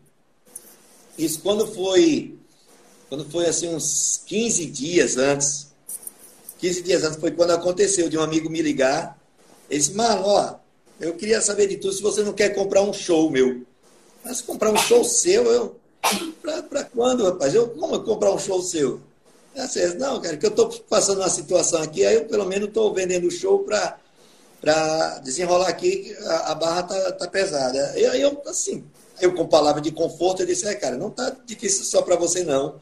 [1.19, 2.37] Isso quando foi,
[3.09, 5.73] quando foi assim uns 15 dias antes,
[6.59, 9.19] 15 dias antes foi quando aconteceu de um amigo me ligar,
[9.69, 10.55] ele disse, mano, ó,
[11.03, 13.63] eu queria saber de tudo se você não quer comprar um show meu.
[14.25, 15.77] Mas comprar um show seu, eu.
[16.41, 17.55] Pra quando, rapaz?
[17.55, 19.01] Eu, como eu comprar um show seu?
[19.57, 22.93] Assim, não, cara, que eu estou passando uma situação aqui, aí eu pelo menos estou
[22.95, 23.99] vendendo o show para
[24.61, 27.99] para desenrolar aqui, a, a barra tá, tá pesada.
[27.99, 28.85] E aí eu, assim,
[29.21, 32.45] eu com palavra de conforto, eu disse, é, cara, não tá difícil só para você
[32.45, 32.77] não,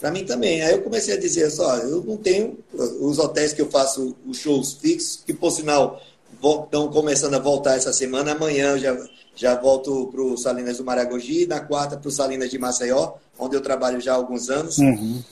[0.00, 0.60] para mim também.
[0.60, 4.38] Aí eu comecei a dizer, só, eu não tenho os hotéis que eu faço os
[4.38, 6.02] shows fixos, que por sinal
[6.42, 8.32] estão começando a voltar essa semana.
[8.32, 12.50] Amanhã eu já, já volto para o Salinas do Maragogi, na quarta para o Salinas
[12.50, 14.78] de Maceió, onde eu trabalho já há alguns anos.
[14.78, 15.22] Uhum.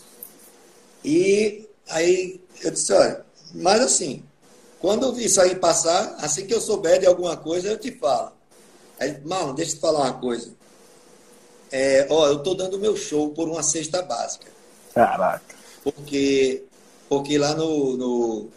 [1.05, 4.23] E aí eu disse, olha, mas assim,
[4.81, 8.33] quando isso aí passar, assim que eu souber de alguma coisa, eu te falo.
[9.01, 10.51] Aí, Marlon, deixa eu te falar uma coisa.
[11.71, 14.47] É, ó, eu tô dando meu show por uma cesta básica.
[14.95, 15.55] Caraca.
[15.83, 16.65] Porque,
[17.09, 18.49] porque lá no, no,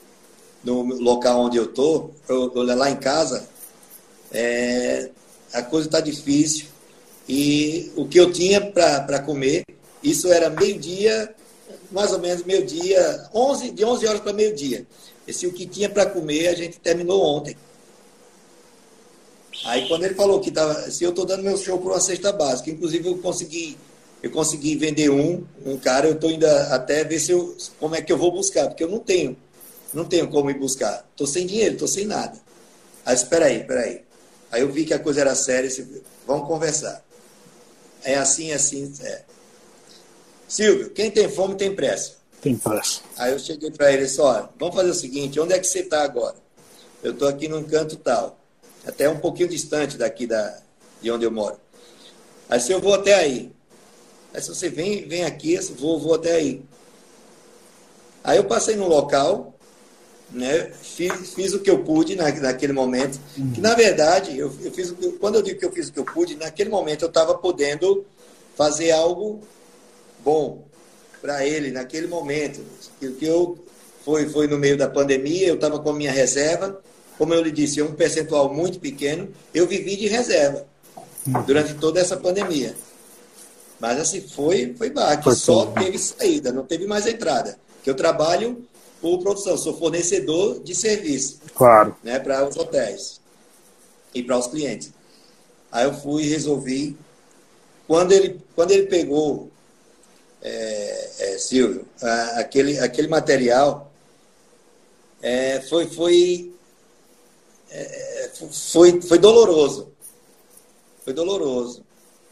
[0.64, 3.48] no local onde eu tô, eu, eu lá em casa,
[4.32, 5.10] é,
[5.54, 6.68] a coisa está difícil.
[7.28, 9.64] E o que eu tinha para comer,
[10.04, 11.34] isso era meio-dia,
[11.92, 14.86] mais ou menos meio-dia, 11, de 11 horas para meio-dia.
[15.28, 17.56] Esse o que tinha para comer, a gente terminou ontem.
[19.66, 22.32] Aí quando ele falou que tava, se eu estou dando meu show por uma cesta
[22.32, 23.78] básica, inclusive eu consegui,
[24.24, 28.02] eu consegui vender um, um cara, eu estou ainda até ver se eu, como é
[28.02, 29.38] que eu vou buscar, porque eu não tenho,
[29.94, 31.06] não tenho como ir buscar.
[31.12, 32.38] Estou sem dinheiro, estou sem nada.
[33.06, 34.02] Aí espera aí, espera aí.
[34.52, 37.04] Aí eu vi que a coisa era séria, disse, vamos conversar.
[38.04, 39.24] É assim, assim, é.
[40.48, 42.16] Silvio, quem tem fome tem pressa.
[42.42, 43.02] Tem pressa.
[43.18, 45.68] Aí eu cheguei para ele e disse, olha, vamos fazer o seguinte, onde é que
[45.68, 46.36] você está agora?
[47.04, 48.38] Eu estou aqui num canto tal
[48.86, 50.60] até um pouquinho distante daqui da,
[51.02, 51.58] de onde eu moro.
[52.50, 53.52] Aí se eu vou até aí.
[54.34, 56.62] Aí se você vem, vem aqui, eu vou, vou até aí.
[58.24, 59.54] Aí eu passei no local,
[60.32, 63.20] né, fiz, fiz o que eu pude na, naquele momento.
[63.38, 63.52] Uhum.
[63.52, 66.06] Que na verdade, eu, eu fiz quando eu digo que eu fiz o que eu
[66.06, 68.06] pude, naquele momento eu estava podendo
[68.56, 69.42] fazer algo
[70.24, 70.64] bom
[71.22, 72.62] para ele naquele momento.
[73.00, 73.58] Que, que eu
[74.04, 76.82] foi, foi no meio da pandemia, eu estava com a minha reserva
[77.22, 80.66] como eu lhe disse, é um percentual muito pequeno, eu vivi de reserva
[81.46, 82.76] durante toda essa pandemia.
[83.80, 87.60] Mas assim, foi, foi baque, foi só teve saída, não teve mais entrada.
[87.84, 88.66] Que eu trabalho
[89.02, 91.40] por produção, sou fornecedor de serviço.
[91.56, 91.96] Claro.
[92.04, 93.20] Né, para os hotéis
[94.14, 94.92] e para os clientes.
[95.72, 96.96] Aí eu fui e resolvi.
[97.88, 99.50] Quando ele, quando ele pegou,
[100.42, 103.92] é, é, Silvio, a, aquele, aquele material,
[105.22, 106.54] é, foi, foi
[107.72, 109.92] é, foi, foi doloroso.
[111.04, 111.84] Foi doloroso.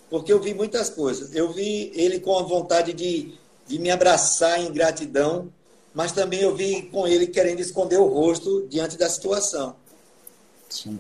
[0.09, 1.33] Porque eu vi muitas coisas.
[1.33, 3.33] Eu vi ele com a vontade de,
[3.65, 5.51] de me abraçar em gratidão,
[5.93, 9.75] mas também eu vi com ele querendo esconder o rosto diante da situação.
[10.69, 10.99] Sim.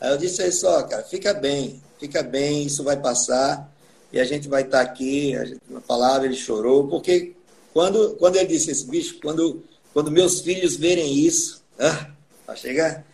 [0.00, 3.72] Aí eu disse aí só, cara, fica bem, fica bem, isso vai passar
[4.12, 5.36] e a gente vai estar aqui.
[5.36, 7.34] A gente, uma palavra, ele chorou, porque
[7.72, 12.10] quando, quando ele disse esse bicho, quando, quando meus filhos verem isso, ah,
[12.46, 13.04] vai chegar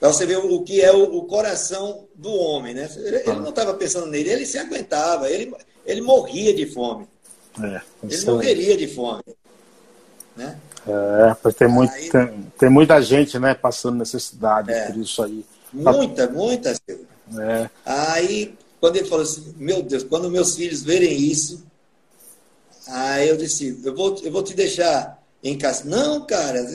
[0.00, 2.90] para você ver o que é o, o, coração do homem, né?
[2.96, 7.06] Ele, ele não estava pensando nele, ele se aguentava, ele, ele morria de fome.
[7.62, 9.22] É, ele morreria de fome.
[10.36, 10.56] Né?
[10.86, 15.22] É, pois tem, muito, aí, tem, tem, muita gente né, passando necessidade é, por isso
[15.22, 15.44] aí.
[15.72, 16.74] Muita, muita.
[17.38, 17.70] É.
[17.84, 21.62] Aí, quando ele falou assim, meu Deus, quando meus filhos verem isso,
[22.88, 25.84] aí eu disse, eu vou, eu vou te deixar em casa.
[25.84, 26.66] Não, cara,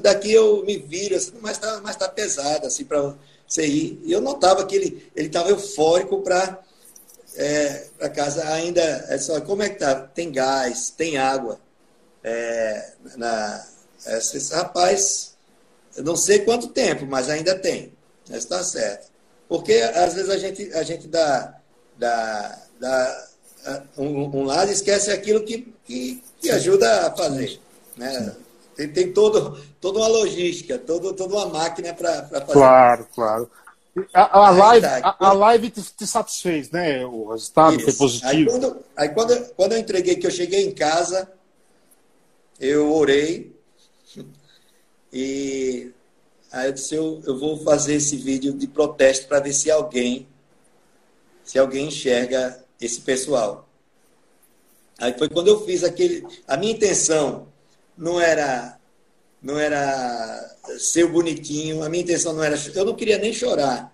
[0.00, 3.14] daqui eu me viro, assim, mas está mas tá pesado, assim, para
[3.46, 4.00] você ir.
[4.04, 6.60] E eu notava que ele estava eufórico para
[7.36, 8.80] é, para casa ainda.
[9.08, 9.94] É só, como é que tá?
[9.94, 11.58] Tem gás, tem água.
[12.28, 13.64] É, na,
[14.04, 15.36] esse rapaz,
[15.96, 17.92] eu não sei quanto tempo, mas ainda tem.
[18.28, 19.12] Está certo.
[19.48, 21.54] Porque às vezes a gente, a gente dá,
[21.96, 23.28] dá, dá
[23.96, 27.60] um, um lado e esquece aquilo que, que, que ajuda a fazer.
[27.96, 28.34] Né?
[28.74, 32.52] Tem, tem todo, toda uma logística, todo, toda uma máquina para fazer.
[32.52, 33.50] Claro, claro.
[34.12, 37.06] A, a live, a, a, live te, te, satisfez, né?
[37.06, 37.84] O resultado Isso.
[37.84, 38.30] foi positivo.
[38.30, 41.26] Aí, quando, aí quando, quando eu entreguei, que eu cheguei em casa,
[42.60, 43.54] eu orei
[45.12, 45.92] e
[46.52, 50.26] aí eu disse, eu, eu vou fazer esse vídeo de protesto para ver se alguém,
[51.44, 53.68] se alguém enxerga esse pessoal.
[54.98, 56.26] Aí foi quando eu fiz aquele.
[56.46, 57.48] A minha intenção
[57.96, 58.78] não era
[59.42, 62.56] não era ser bonitinho, a minha intenção não era.
[62.74, 63.92] Eu não queria nem chorar.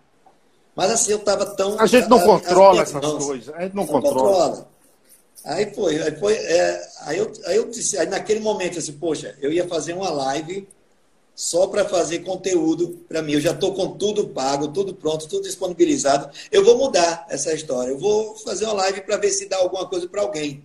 [0.74, 1.78] Mas assim, eu estava tão.
[1.78, 3.54] A gente não a, controla essas mãos, coisas.
[3.54, 4.48] A gente não, não controla.
[4.48, 4.71] controla.
[5.44, 6.34] Aí foi, aí foi.
[6.34, 10.10] É, aí, eu, aí eu disse, aí naquele momento, assim, poxa, eu ia fazer uma
[10.10, 10.68] live
[11.34, 13.32] só para fazer conteúdo para mim.
[13.32, 16.30] Eu já estou com tudo pago, tudo pronto, tudo disponibilizado.
[16.50, 17.90] Eu vou mudar essa história.
[17.90, 20.64] Eu vou fazer uma live para ver se dá alguma coisa para alguém.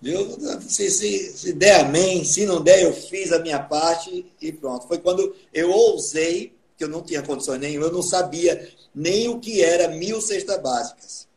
[0.00, 0.36] Viu?
[0.62, 4.86] Se, se, se der amém, se não der, eu fiz a minha parte e pronto.
[4.88, 9.38] Foi quando eu ousei, que eu não tinha condições nenhuma, eu não sabia nem o
[9.38, 11.28] que era mil cestas básicas.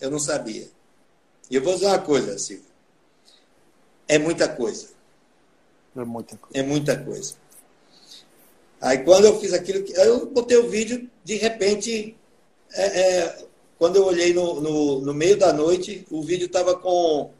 [0.00, 0.75] Eu não sabia.
[1.50, 2.64] E eu vou dizer uma coisa, Silvio.
[4.08, 4.88] É muita coisa.
[5.96, 6.58] É muita coisa.
[6.58, 7.34] É muita coisa.
[8.80, 12.16] Aí quando eu fiz aquilo, eu botei o vídeo, de repente,
[12.72, 13.46] é, é,
[13.78, 17.30] quando eu olhei no, no, no, meio da noite, o vídeo estava com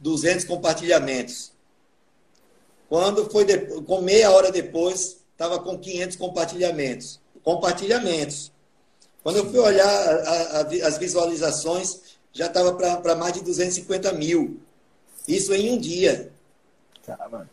[0.00, 1.52] 200 compartilhamentos.
[2.88, 7.20] Quando foi de, com meia hora depois, estava com 500 compartilhamentos.
[7.42, 8.50] Compartilhamentos.
[9.22, 14.60] Quando eu fui olhar a, a, as visualizações, já estava para mais de 250 mil.
[15.26, 16.30] Isso em um dia.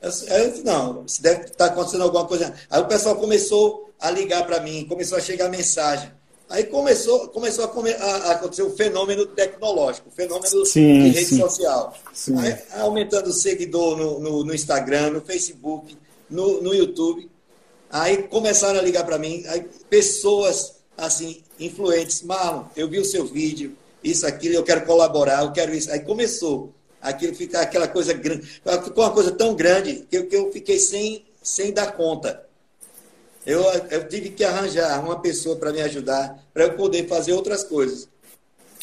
[0.02, 2.54] Eu, eu, não, se deve estar tá acontecendo alguma coisa.
[2.70, 6.12] Aí o pessoal começou a ligar para mim, começou a chegar mensagem.
[6.50, 11.40] Aí começou, começou a, a, acontecer o fenômeno tecnológico, o fenômeno sim, de rede sim.
[11.40, 11.96] social.
[12.14, 12.38] Sim.
[12.40, 15.98] Aí, aumentando o seguidor no, no, no, Instagram, no Facebook,
[16.30, 17.30] no, no YouTube.
[17.90, 22.22] Aí começaram a ligar para mim, aí, pessoas assim, influentes.
[22.22, 25.92] Marlon, eu vi o seu vídeo, isso, aquilo, eu quero colaborar, eu quero isso.
[25.92, 28.46] Aí começou aquilo ficar aquela coisa grande.
[28.84, 32.46] Ficou uma coisa tão grande que eu, que eu fiquei sem, sem dar conta.
[33.46, 33.62] Eu,
[33.92, 38.08] eu tive que arranjar uma pessoa para me ajudar, para eu poder fazer outras coisas.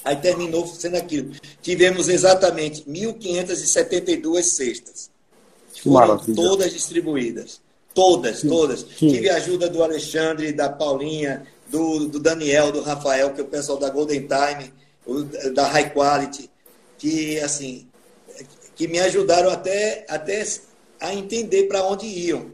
[0.05, 1.33] Aí terminou sendo aquilo.
[1.63, 5.11] Tivemos exatamente 1.572 cestas.
[5.83, 7.61] Foram todas distribuídas.
[7.95, 8.81] Todas, todas.
[8.99, 9.09] Sim.
[9.09, 13.49] Tive a ajuda do Alexandre, da Paulinha, do, do Daniel, do Rafael, que é o
[13.49, 14.73] pessoal da Golden Time,
[15.53, 16.51] da High Quality,
[16.99, 17.89] que, assim,
[18.77, 20.45] que me ajudaram até, até
[21.01, 22.53] a entender para onde iam.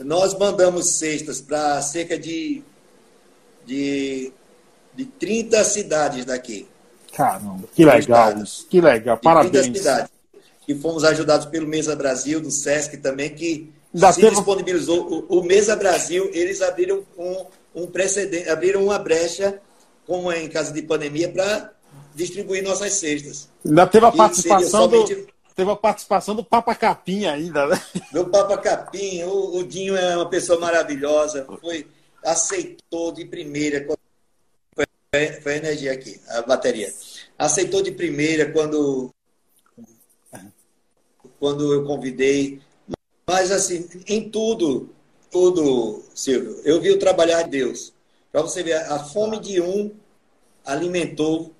[0.00, 2.62] Nós mandamos cestas para cerca de,
[3.64, 4.32] de,
[4.94, 6.66] de 30 cidades daqui.
[7.12, 8.34] Caramba, que legal,
[8.68, 9.52] que legal, parabéns.
[9.52, 10.10] 30 cidades.
[10.68, 14.34] E fomos ajudados pelo Mesa Brasil, do Sesc também, que Já se teve...
[14.34, 15.26] disponibilizou.
[15.28, 19.60] O, o, Mesa Brasil, eles abriram um, um precedente, abriram uma brecha,
[20.06, 21.72] como é em caso de pandemia, para
[22.14, 23.48] distribuir nossas cestas.
[23.64, 25.14] Ainda teve a participação somente...
[25.14, 25.36] do.
[25.54, 27.82] Teve a participação do Papa Capim ainda, né?
[28.12, 31.86] Do Papa Capim, o, o Dinho é uma pessoa maravilhosa, foi,
[32.22, 33.86] aceitou de primeira,
[35.42, 36.92] foi, a energia aqui, a bateria.
[37.38, 39.10] Aceitou de primeira quando,
[41.40, 42.60] quando eu convidei.
[43.26, 44.90] Mas assim, em tudo,
[45.30, 47.94] tudo, Silvio, eu vi o trabalhar de Deus.
[48.36, 49.90] Para você ver, a fome de um
[50.62, 51.54] alimentou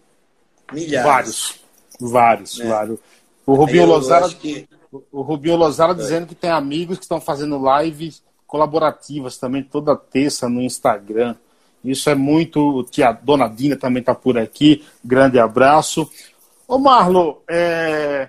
[0.70, 1.06] Milhares.
[1.06, 1.60] Vários.
[1.98, 2.68] Vários, é.
[2.68, 3.00] vários.
[3.46, 4.68] O Rubinho Lozara, que...
[5.10, 5.94] o Rubinho Lozara é.
[5.94, 11.34] dizendo que tem amigos que estão fazendo lives colaborativas também toda terça no Instagram.
[11.82, 12.84] Isso é muito.
[12.90, 14.84] Tia Dona Dina também está por aqui.
[15.02, 16.06] Grande abraço.
[16.68, 18.28] Ô Marlo, é...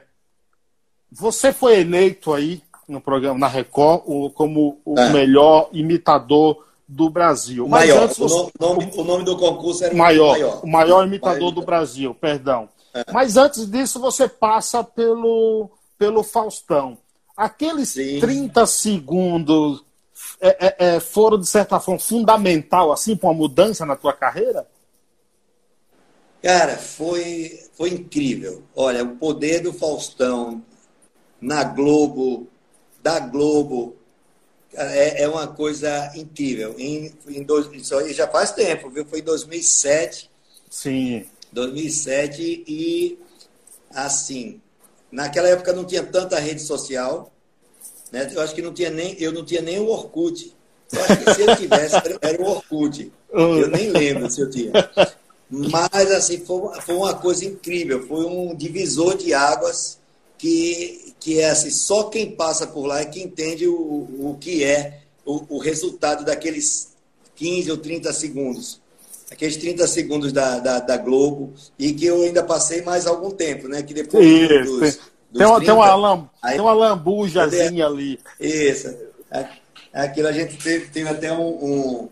[1.12, 5.10] você foi eleito aí no programa na Record como o é.
[5.10, 7.65] melhor imitador do Brasil.
[7.65, 8.04] O maior.
[8.04, 10.63] Antes, o, nome, o, nome, do concurso era maior, o maior.
[10.63, 11.52] O maior imitador maior.
[11.52, 12.69] do Brasil, perdão.
[12.93, 13.04] É.
[13.12, 16.97] Mas antes disso, você passa pelo, pelo Faustão.
[17.36, 18.19] Aqueles Sim.
[18.19, 19.84] 30 segundos
[20.39, 24.67] é, é, é, foram, de certa forma, fundamental assim para uma mudança na tua carreira?
[26.41, 28.63] Cara, foi, foi incrível.
[28.76, 30.63] Olha, o poder do Faustão
[31.41, 32.47] na Globo,
[33.02, 33.95] da Globo,
[34.74, 36.76] é, é uma coisa incrível.
[36.78, 39.06] Em, em dois, isso aí já faz tempo, viu?
[39.06, 40.30] Foi em 2007.
[40.70, 41.26] Sim.
[41.52, 43.18] 2007 e
[43.92, 44.62] assim,
[45.12, 47.32] naquela época não tinha tanta rede social,
[48.12, 48.30] né?
[48.34, 50.54] Eu acho que não tinha nem, eu não tinha nem o Orkut.
[50.92, 53.12] Eu acho que se eu tivesse, era o Orkut.
[53.32, 54.72] Eu nem lembro se eu tinha.
[55.50, 59.98] Mas assim, foi, foi uma coisa incrível, foi um divisor de águas
[60.38, 64.64] que, que é assim, só quem passa por lá é que entende o, o que
[64.64, 66.96] é o, o resultado daqueles
[67.36, 68.82] 15 ou 30 segundos.
[69.30, 73.68] Aqueles 30 segundos da, da, da, Globo, e que eu ainda passei mais algum tempo,
[73.68, 73.84] né?
[73.84, 74.80] Que depois Isso.
[74.80, 75.00] Dos, dos
[75.38, 78.20] tem, uma, 30, tem, uma lam, aí, tem uma lambujazinha ali.
[78.40, 78.96] Isso.
[79.92, 81.42] Aquilo a gente teve, teve até um.
[81.42, 82.10] um,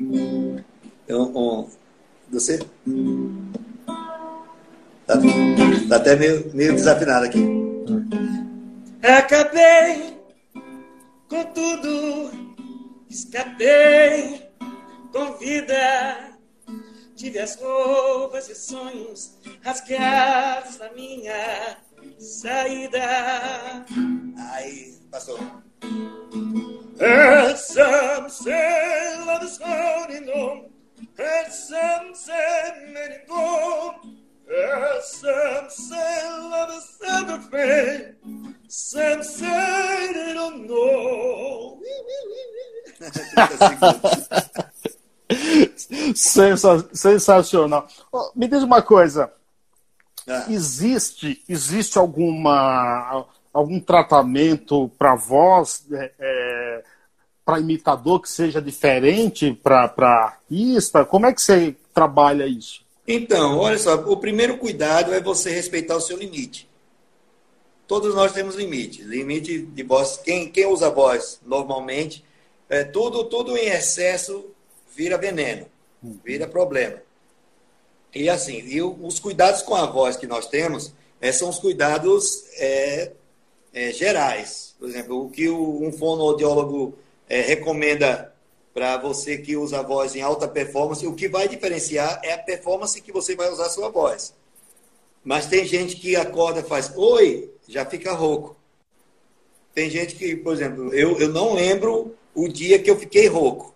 [0.00, 0.62] um,
[1.10, 1.68] um
[2.30, 2.58] você?
[5.04, 5.18] Tá,
[5.88, 7.69] tá até meio, meio desafinado aqui.
[9.02, 10.20] Acabei
[11.28, 12.30] com tudo,
[13.08, 14.48] escapei
[15.12, 16.36] com vida.
[17.16, 21.78] Tive as roupas e sonhos rasgados na minha
[22.18, 23.84] saída.
[24.52, 25.38] Aí, passou.
[27.02, 30.70] And some say love is holding on,
[31.18, 33.94] and some say many go.
[35.00, 36.09] Some say
[39.20, 41.78] Some say they don't know.
[46.92, 47.86] Sensacional.
[48.34, 49.32] Me diz uma coisa.
[50.28, 50.46] Ah.
[50.48, 56.82] Existe, existe alguma algum tratamento para voz é, é
[57.44, 61.04] para imitador que seja diferente para artista?
[61.04, 62.82] Como é que você trabalha isso?
[63.08, 66.69] Então, olha só, o primeiro cuidado é você respeitar o seu limite.
[67.90, 69.02] Todos nós temos limite.
[69.02, 70.16] Limite de voz.
[70.22, 72.24] Quem, quem usa voz normalmente,
[72.68, 74.44] é, tudo, tudo em excesso
[74.94, 75.66] vira veneno,
[76.24, 77.02] vira problema.
[78.14, 82.44] E assim, e os cuidados com a voz que nós temos é, são os cuidados
[82.58, 83.10] é,
[83.74, 84.72] é, gerais.
[84.78, 86.94] Por exemplo, o que o, um fonoaudiólogo
[87.28, 88.32] é, recomenda
[88.72, 92.38] para você que usa a voz em alta performance, o que vai diferenciar é a
[92.38, 94.32] performance que você vai usar a sua voz.
[95.24, 98.56] Mas tem gente que acorda e faz oi, já fica rouco.
[99.72, 103.74] Tem gente que, por exemplo, eu, eu não lembro o dia que eu fiquei rouco.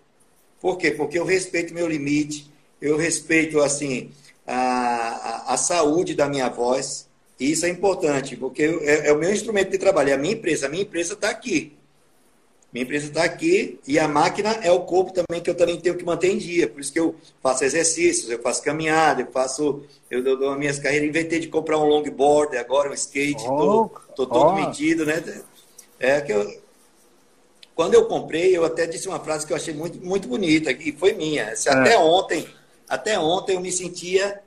[0.60, 0.90] Por quê?
[0.90, 4.10] Porque eu respeito meu limite, eu respeito, assim,
[4.46, 7.08] a, a, saúde da minha voz.
[7.38, 10.34] E isso é importante, porque é, é, o meu instrumento de trabalho, é a minha
[10.34, 10.66] empresa.
[10.66, 11.76] A minha empresa está aqui.
[12.74, 15.96] Minha empresa está aqui e a máquina é o corpo também que eu também tenho
[15.96, 16.68] que manter em dia.
[16.68, 19.84] Por isso que eu faço exercícios, eu faço caminhada, eu faço.
[20.10, 24.26] Eu dou, as minhas carreiras, inventei de comprar um longboard, agora um skate, estou oh,
[24.26, 24.52] todo oh.
[24.54, 25.22] medido, né?
[26.00, 26.52] É que eu,
[27.76, 30.90] quando eu comprei, eu até disse uma frase que eu achei muito, muito bonita, e
[30.90, 31.54] foi minha.
[31.54, 31.72] Se é.
[31.72, 32.44] até ontem,
[32.88, 34.40] até ontem eu me sentia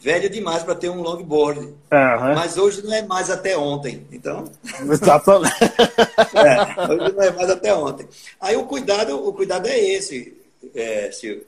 [0.00, 1.60] velho demais para ter um longboard.
[1.60, 1.74] Uhum.
[1.90, 4.06] Mas hoje não é mais até ontem.
[4.12, 4.44] Então.
[4.80, 5.54] Exatamente.
[6.34, 8.06] é, hoje não é mais até ontem.
[8.40, 10.36] Aí o cuidado, o cuidado é esse,
[10.74, 11.46] é, Silvio.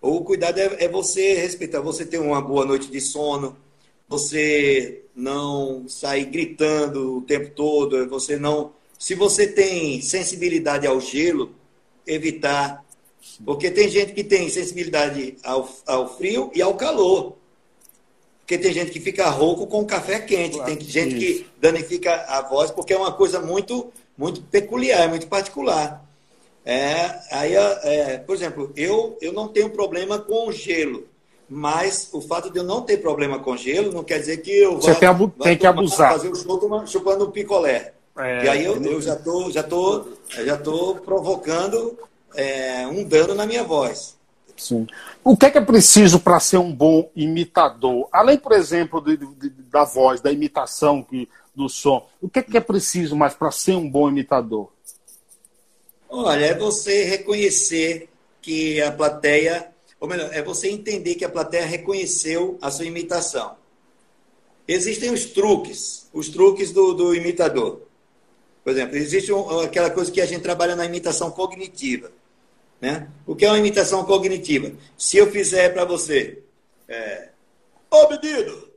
[0.00, 3.56] O cuidado é, é você respeitar, você ter uma boa noite de sono,
[4.08, 8.72] você não sair gritando o tempo todo, você não.
[8.98, 11.52] Se você tem sensibilidade ao gelo,
[12.06, 12.84] evitar.
[13.44, 17.37] Porque tem gente que tem sensibilidade ao, ao frio e ao calor.
[18.48, 21.44] Porque tem gente que fica rouco com café quente, claro, tem gente isso.
[21.44, 26.02] que danifica a voz, porque é uma coisa muito, muito peculiar, muito particular.
[26.64, 31.04] É, aí, é, por exemplo, eu, eu não tenho problema com gelo,
[31.46, 34.76] mas o fato de eu não ter problema com gelo não quer dizer que eu
[34.76, 36.12] Você vá, tem, abu tem que abusar.
[36.12, 37.92] fazer o show chupando um picolé.
[38.16, 41.98] É, e aí eu, eu já estou já tô, já tô provocando
[42.34, 44.17] é, um dano na minha voz.
[44.58, 44.86] Sim.
[45.22, 48.08] O que é, que é preciso para ser um bom imitador?
[48.12, 52.42] Além, por exemplo, de, de, da voz, da imitação que, do som, o que é,
[52.42, 54.68] que é preciso mais para ser um bom imitador?
[56.10, 58.08] Olha, é você reconhecer
[58.42, 59.68] que a plateia,
[60.00, 63.56] ou melhor, é você entender que a plateia reconheceu a sua imitação.
[64.66, 67.82] Existem os truques, os truques do, do imitador.
[68.64, 72.10] Por exemplo, existe um, aquela coisa que a gente trabalha na imitação cognitiva.
[72.80, 73.08] Né?
[73.26, 74.72] O que é uma imitação cognitiva?
[74.96, 76.42] Se eu fizer para você,
[76.86, 77.30] é,
[77.90, 78.68] ô menino,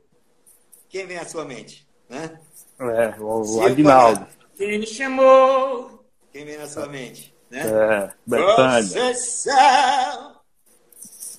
[0.88, 1.86] quem vem à sua mente?
[2.08, 2.38] Né?
[2.78, 4.26] É, o, o Aguinaldo.
[4.56, 6.04] Quem me chamou?
[6.32, 7.32] Quem vem na sua mente?
[7.50, 7.60] Né?
[7.60, 9.14] É, Betânia.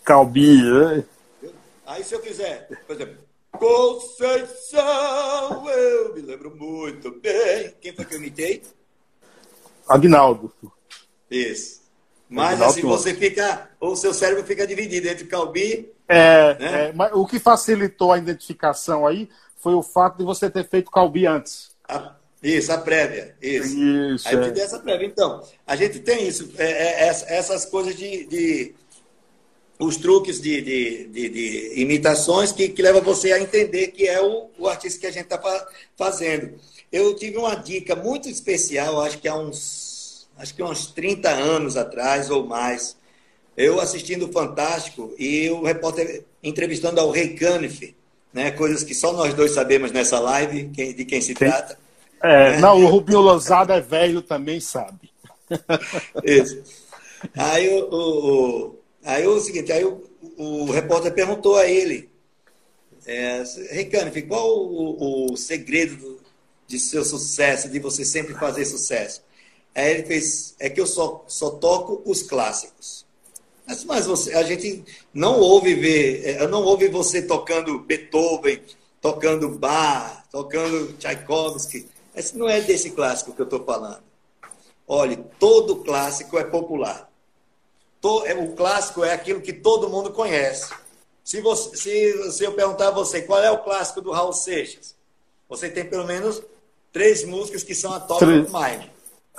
[0.04, 1.04] Calbi, né?
[1.86, 3.18] Aí se eu quiser, por exemplo,
[3.52, 4.82] Conceição,
[5.70, 7.74] eu me lembro muito bem.
[7.80, 8.64] Quem foi que eu imitei?
[9.88, 10.52] Aguinaldo.
[11.30, 11.83] Isso.
[12.34, 15.92] Mas assim você fica, o seu cérebro fica dividido entre Calbi.
[16.08, 16.90] É, né?
[16.90, 19.30] é, mas o que facilitou a identificação aí
[19.60, 21.70] foi o fato de você ter feito Calbi antes.
[21.88, 23.36] A, isso, a prévia.
[23.40, 23.78] Isso.
[23.78, 25.06] isso aí eu te dei essa prévia.
[25.06, 28.74] Então, a gente tem isso, é, é, essas coisas de, de.
[29.78, 34.20] os truques de, de, de, de imitações que, que levam você a entender que é
[34.20, 35.40] o, o artista que a gente está
[35.96, 36.56] fazendo.
[36.92, 39.83] Eu tive uma dica muito especial, acho que há uns
[40.38, 42.98] acho que uns 30 anos atrás ou mais,
[43.56, 47.96] eu assistindo o Fantástico e o repórter entrevistando ao Rei Caniff,
[48.34, 51.78] né, coisas que só nós dois sabemos nessa live, de quem se trata.
[52.22, 52.58] É, é.
[52.58, 55.12] Não, o Rubinho Lozada é velho também sabe.
[56.24, 56.64] Isso.
[57.38, 60.04] Aí o, o, aí o seguinte, aí o,
[60.38, 62.10] o repórter perguntou a ele,
[63.06, 66.20] é, Rei Caniff, qual o, o segredo
[66.66, 69.22] de seu sucesso, de você sempre fazer sucesso?
[69.76, 73.06] Aí ele fez, é que eu só, só toco os clássicos.
[73.66, 78.62] Mas, mas você, a gente não ouve ver, é, não ouve você tocando Beethoven,
[79.02, 81.88] tocando Bach, tocando Tchaikovsky.
[82.16, 84.04] Esse não é desse clássico que eu estou falando.
[84.88, 87.10] Olhe, todo clássico é popular.
[88.26, 90.74] É, o clássico é aquilo que todo mundo conhece.
[91.24, 94.94] Se, você, se, se eu perguntar a você qual é o clássico do Raul Seixas,
[95.48, 96.42] você tem pelo menos
[96.92, 98.90] três músicas que são a top of mind.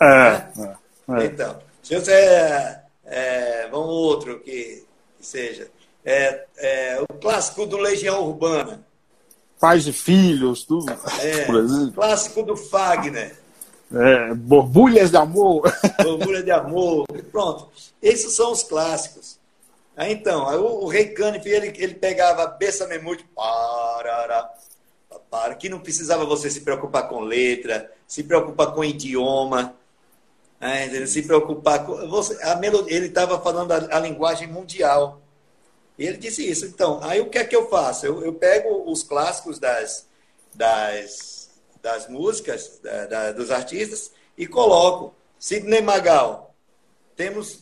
[0.01, 0.77] É, né?
[1.09, 2.13] é, Então, se você.
[2.13, 4.85] É, é, vamos outro que,
[5.19, 5.69] que seja.
[6.05, 8.85] É, é, o clássico do Legião Urbana.
[9.59, 10.93] Pais e filhos, tudo.
[11.21, 13.39] É, clássico do Fagner.
[13.93, 15.63] É, borbulhas de amor.
[16.03, 17.07] Borbulhas de amor.
[17.31, 17.71] Pronto.
[18.03, 19.39] Esses são os clássicos.
[19.97, 24.51] Aí, então, aí o, o Rei Caniff, ele, ele pegava Bessa Memute, para,
[25.31, 29.75] para, que não precisava você se preocupar com letra, se preocupar com idioma,
[30.65, 32.09] né, se preocupar com.
[32.09, 35.21] Você, a melodia, ele estava falando a, a, linguagem mundial.
[35.99, 36.65] E ele disse isso.
[36.65, 38.07] Então, aí o que é que eu faço?
[38.07, 40.07] Eu, eu pego os clássicos das,
[40.55, 41.51] das,
[41.83, 45.15] das músicas, da, da, dos artistas, e coloco.
[45.39, 46.55] Sidney Magal.
[47.15, 47.59] Temos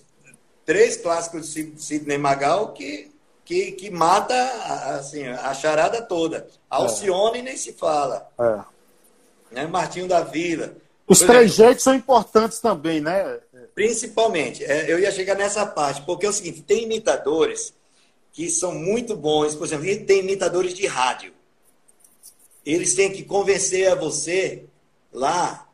[0.64, 3.10] três clássicos de Sidney Magal que,
[3.44, 4.34] que, que mata
[4.96, 6.46] assim, a charada toda.
[6.70, 7.42] Alcione é.
[7.42, 8.30] nem se fala.
[8.38, 9.56] É.
[9.56, 9.66] Né?
[9.66, 10.76] Martinho da Vila.
[11.12, 13.38] Os três jeitos são importantes também, né?
[13.74, 14.64] Principalmente.
[14.64, 17.74] É, eu ia chegar nessa parte, porque é o seguinte, tem imitadores
[18.32, 19.54] que são muito bons.
[19.54, 21.32] Por exemplo, tem imitadores de rádio.
[22.64, 24.64] Eles têm que convencer a você
[25.12, 25.68] lá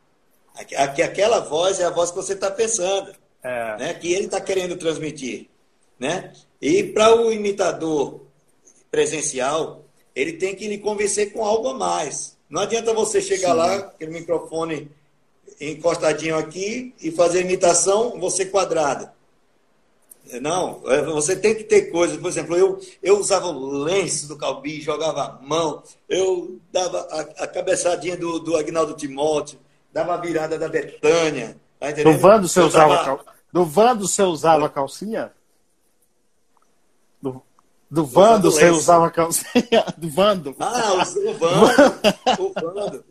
[0.65, 3.13] que aquela voz é a voz que você está pensando
[3.43, 3.77] é.
[3.77, 5.47] né, que ele está querendo transmitir.
[5.97, 6.33] Né?
[6.61, 8.21] E para o imitador
[8.91, 9.85] presencial,
[10.15, 12.37] ele tem que lhe convencer com algo a mais.
[12.49, 13.57] Não adianta você chegar Sim.
[13.57, 14.89] lá, aquele microfone
[15.59, 19.13] encostadinho aqui e fazer imitação, você quadrada.
[20.41, 22.17] Não, é, você tem que ter coisas.
[22.17, 27.43] Por exemplo, eu, eu usava o lenço do Calbi, jogava a mão, eu dava a,
[27.43, 29.59] a cabeçadinha do, do Agnaldo Timóteo,
[29.91, 31.57] dava a virada da Betânia.
[31.79, 33.25] Tá do Vando você usava, tava...
[33.51, 35.31] do Vando você usava calcinha?
[37.21, 37.41] Do,
[37.89, 39.85] do Vando você usava calcinha?
[39.97, 40.55] Do Vando?
[40.59, 41.99] Ah, o, o Vando.
[42.37, 43.05] o Vando.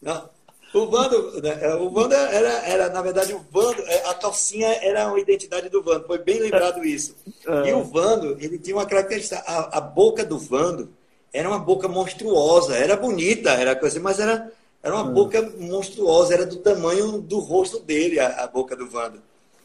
[0.00, 0.33] Não.
[0.74, 4.68] O Vando, né, é, o Vando era, era, na verdade, o Vando, é, a calcinha
[4.82, 7.14] era uma identidade do Vando, foi bem lembrado isso.
[7.46, 7.70] É.
[7.70, 10.90] E o Vando, ele tinha uma característica, a, a boca do Vando
[11.32, 14.50] era uma boca monstruosa, era bonita, era coisa, mas era
[14.82, 15.14] era uma hum.
[15.14, 19.18] boca monstruosa, era do tamanho do rosto dele, a, a boca do Wanda.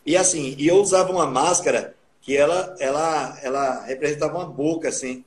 [0.06, 5.26] E assim, e eu usava uma máscara que ela, ela, ela representava uma boca, assim.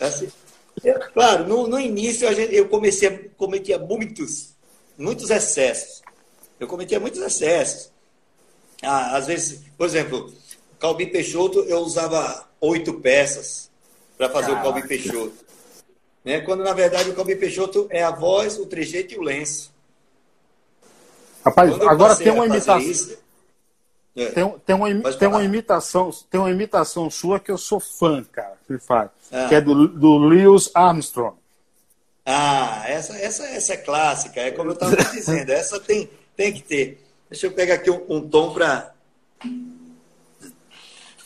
[0.00, 0.28] É assim
[0.84, 4.54] eu, claro, no, no início gente, eu comecei a, cometia muitos,
[4.98, 6.02] muitos excessos.
[6.60, 7.90] Eu cometia muitos excessos.
[8.82, 10.32] Ah, às vezes, por exemplo,
[10.78, 13.70] Calbi Peixoto, eu usava oito peças
[14.16, 14.68] para fazer Caraca.
[14.68, 15.44] o Calbi Peixoto.
[16.24, 16.40] Né?
[16.40, 19.72] Quando, na verdade, o Calbi Peixoto é a voz, o trejeito e o lenço.
[21.44, 22.78] Rapaz, agora tem uma imitação.
[22.78, 23.18] Isso,
[24.16, 24.26] é.
[24.26, 28.56] tem, tem, uma, tem uma imitação, tem uma imitação sua que eu sou fã, cara,
[28.66, 29.48] que faz, ah.
[29.48, 31.36] que é do, do Lewis Armstrong.
[32.24, 36.62] Ah, essa, essa, essa é clássica, é como eu estava dizendo, essa tem, tem que
[36.62, 37.04] ter.
[37.28, 38.94] Deixa eu pegar aqui um, um tom para.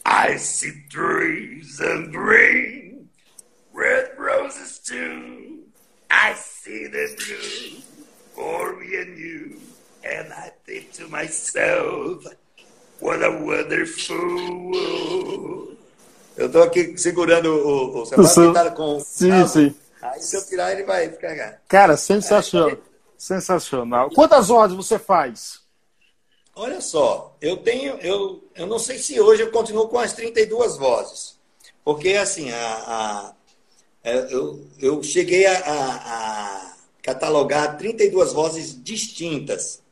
[0.05, 2.89] I see trees and rain
[3.79, 5.61] red roses too.
[6.11, 7.81] I see the blue
[8.35, 9.61] for me and you.
[10.05, 12.25] And I think to myself,
[13.01, 14.17] what a wonderful
[14.71, 15.79] world.
[16.37, 19.75] Eu estou aqui segurando o, o Sebastião tá com Sim, ah, sim.
[20.01, 21.61] Aí se eu tirar, ele vai ficar.
[21.67, 22.69] Cara, sensacional.
[22.69, 22.79] Aí,
[23.17, 24.11] sensacional.
[24.11, 25.61] Quantas vozes você faz?
[26.55, 30.77] Olha só, eu tenho, eu, eu não sei se hoje eu continuo com as 32
[30.77, 31.39] vozes.
[31.85, 33.35] Porque, assim, a, a
[34.03, 39.83] é, eu, eu cheguei a, a, a catalogar 32 vozes distintas.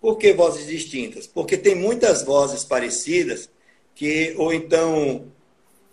[0.00, 1.26] Por que vozes distintas?
[1.26, 3.48] Porque tem muitas vozes parecidas
[3.94, 5.26] que ou então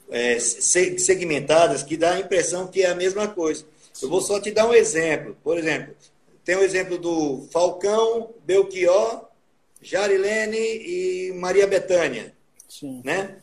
[0.09, 3.65] é, segmentadas que dá a impressão que é a mesma coisa.
[4.01, 5.37] Eu vou só te dar um exemplo.
[5.43, 5.95] Por exemplo,
[6.43, 9.27] tem o exemplo do Falcão, Belchior,
[9.81, 12.35] Jarilene e Maria Bethânia.
[12.67, 13.01] Sim.
[13.03, 13.37] Né?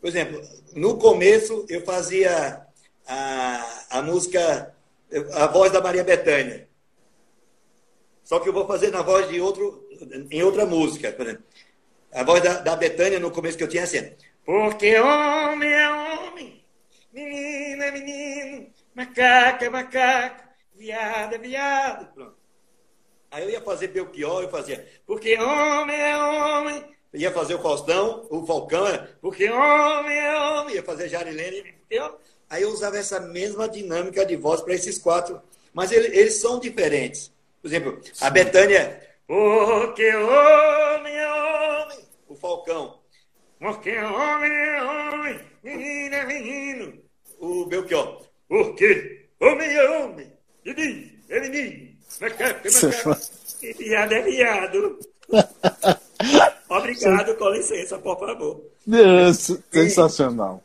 [0.00, 0.40] Por exemplo,
[0.74, 2.66] no começo eu fazia
[3.06, 4.74] a, a música,
[5.32, 6.68] a voz da Maria Bethânia.
[8.24, 9.81] Só que eu vou fazer na voz de outro,
[10.30, 11.44] em outra música, por exemplo.
[12.12, 14.12] A voz da, da Betânia no começo que eu tinha assim.
[14.44, 16.64] Porque homem é homem,
[17.12, 20.42] menino é menino, macaco é macaco,
[20.74, 22.12] viado é viado.
[22.12, 22.36] Pronto.
[23.30, 26.84] Aí eu ia fazer Belchior, eu fazia, porque homem é homem.
[27.14, 30.74] Ia fazer o Faustão, o Falcão, porque homem é homem.
[30.76, 31.74] Ia fazer Jarilene,
[32.48, 35.40] Aí eu usava essa mesma dinâmica de voz para esses quatro.
[35.72, 37.32] Mas ele, eles são diferentes.
[37.60, 39.11] Por exemplo, a Betânia.
[39.26, 41.98] Porque homem é homem.
[42.28, 42.98] O Falcão.
[43.58, 45.40] Porque homem é homem.
[45.62, 47.02] Menino é menino.
[47.38, 48.22] O Belchior.
[48.48, 50.32] Porque homem é homem.
[50.64, 51.92] Menino é menino.
[52.20, 53.20] Macaco é macaco.
[53.62, 54.98] E viado é viado.
[56.68, 58.64] Obrigado, com licença, por favor.
[59.70, 60.62] sensacional.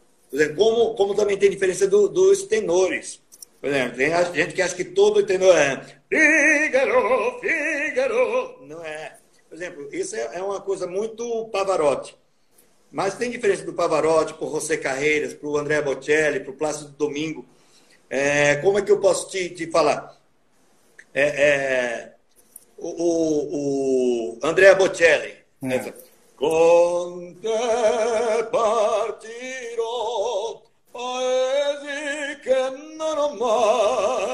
[0.56, 3.22] Como, como também tem diferença do, dos tenores.
[3.60, 8.66] Por exemplo, tem gente que acha que todo tenor é Fígaro, Fígaro.
[8.66, 9.18] Não é.
[9.50, 12.18] Por exemplo, isso é, é uma coisa muito Pavarotti.
[12.92, 16.56] Mas tem diferença do Pavarotti para o José Carreiras, para o André Bocelli, para o
[16.56, 17.46] Plácido Domingo.
[18.10, 20.18] É, como é que eu posso te, te falar?
[21.14, 22.14] É, é,
[22.78, 25.36] o, o, o Andrea Bocelli.
[25.62, 25.72] Hum.
[25.72, 25.94] Essa.
[26.36, 29.88] Con te partirò
[30.92, 34.27] paesi che non mai.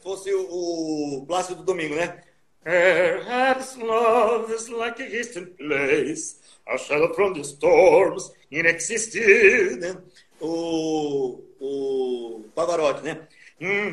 [0.00, 2.22] Se fosse o, o Plácido Domingo, né?
[2.64, 9.80] Perhaps love is like a distant place, a shadow from the storms, inexistent.
[9.80, 9.94] Né?
[10.40, 13.28] O, o Pavarotti, né?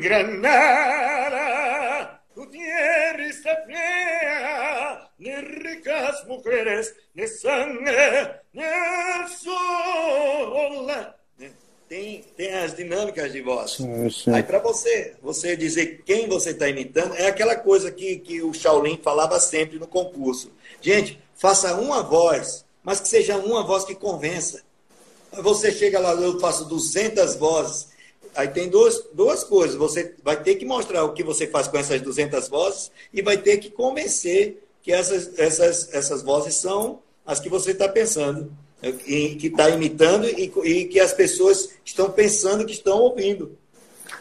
[0.00, 1.40] Granada,
[2.34, 3.30] tu tierra
[3.66, 11.17] fea, ni ricas mujeres, ni sangue, ni el sol.
[11.88, 13.72] Tem, tem as dinâmicas de voz.
[13.72, 14.30] Sim, sim.
[14.30, 18.52] Aí, para você, você dizer quem você está imitando, é aquela coisa que, que o
[18.52, 20.50] Shaolin falava sempre no concurso.
[20.82, 24.62] Gente, faça uma voz, mas que seja uma voz que convença.
[25.32, 27.88] Você chega lá, eu faço 200 vozes.
[28.34, 29.74] Aí tem duas, duas coisas.
[29.76, 33.38] Você vai ter que mostrar o que você faz com essas 200 vozes e vai
[33.38, 39.48] ter que convencer que essas, essas, essas vozes são as que você está pensando, que
[39.48, 43.58] está imitando e, e, que as pessoas estão pensando que estão ouvindo.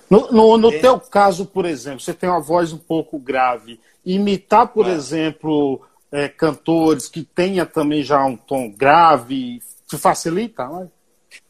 [0.10, 0.80] No, no, no é.
[0.80, 3.80] teu caso, por exemplo, você tem uma voz um pouco grave.
[4.05, 4.93] Imitar, por ah.
[4.93, 5.82] exemplo,
[6.12, 10.66] é, cantores que tenha também já um tom grave, te facilita?
[10.66, 10.91] Não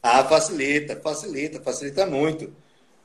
[0.02, 2.52] ah, facilita, facilita, facilita muito.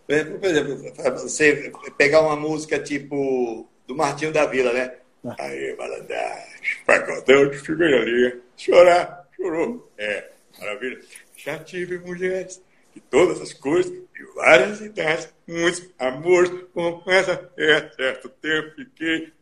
[0.05, 0.77] Por exemplo,
[1.13, 4.93] você pegar uma música tipo do Martinho da Vila, né?
[5.25, 5.41] É.
[5.41, 6.45] Aí, malandragem,
[6.85, 9.91] pacotão de figurinha, chorar, chorou.
[9.97, 10.29] É,
[10.59, 10.99] maravilha.
[11.35, 12.61] Já tive mulheres
[12.93, 19.33] de todas as cores, de várias idades, muitos amores, com essa, é, certo tempo fiquei,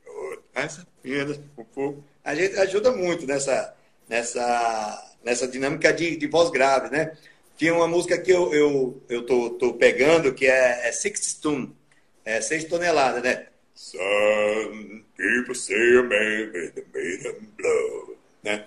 [0.53, 2.03] essa apenas um pouco.
[2.23, 3.75] A gente ajuda muito nessa,
[4.07, 7.17] nessa, nessa dinâmica de, de voz grave, né?
[7.57, 11.75] Tinha uma música que eu, eu, eu tô, tô pegando, que é, é Six Stone,
[12.23, 13.47] é seis toneladas, né?
[13.75, 16.51] Some people say a man
[16.93, 18.65] made them blow, né?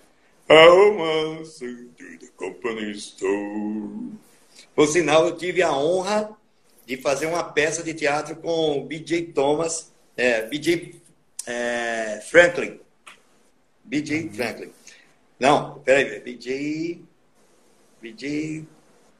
[0.49, 4.12] How much to the company store?
[4.74, 6.36] Por sinal, eu tive a honra
[6.84, 9.32] de fazer uma peça de teatro com o B.J.
[9.32, 11.01] Thomas, é, B.J.
[11.47, 12.78] É, Franklin.
[13.84, 14.28] B.J.
[14.30, 14.70] Franklin.
[15.40, 17.03] Não, peraí, B.J.
[18.03, 18.66] B.J.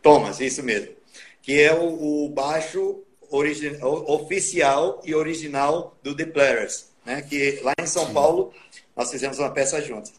[0.03, 0.95] Thomas, isso mesmo.
[1.41, 7.23] Que é o, o baixo origin, oficial e original do The Players, né?
[7.23, 8.53] Que lá em São Paulo
[8.95, 10.13] nós fizemos uma peça juntos.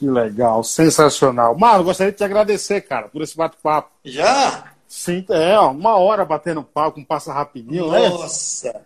[0.00, 1.54] Que legal, sensacional.
[1.58, 3.90] Marlon, gostaria de te agradecer, cara, por esse bate-papo.
[4.02, 4.72] Já?
[4.88, 8.00] Sim, é, ó, uma hora batendo papo, um passa rapidinho, Nossa.
[8.00, 8.08] né?
[8.08, 8.80] Nossa!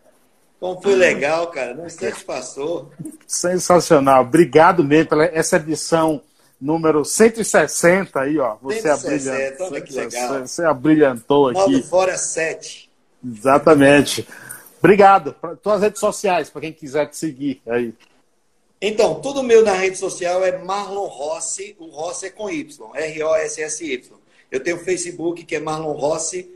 [0.59, 1.73] Como foi legal, cara.
[1.73, 2.91] Não instante passou.
[3.29, 4.23] Sensacional.
[4.23, 6.21] Obrigado mesmo pela essa edição
[6.61, 8.57] número 160 aí, ó.
[8.61, 10.41] Você 160, abrilhantou, olha que legal.
[10.41, 11.59] Você abrilhantou aqui.
[11.61, 12.91] Modo fora 7.
[13.25, 14.27] Exatamente.
[14.81, 15.37] Obrigado.
[15.63, 17.95] Tuas redes sociais, para quem quiser te seguir aí.
[18.87, 21.75] Então, tudo meu na rede social é Marlon Rossi.
[21.79, 24.13] O Rossi é com Y, R-O-S-S-Y.
[24.51, 26.51] Eu tenho o Facebook, que é Marlon Rossi.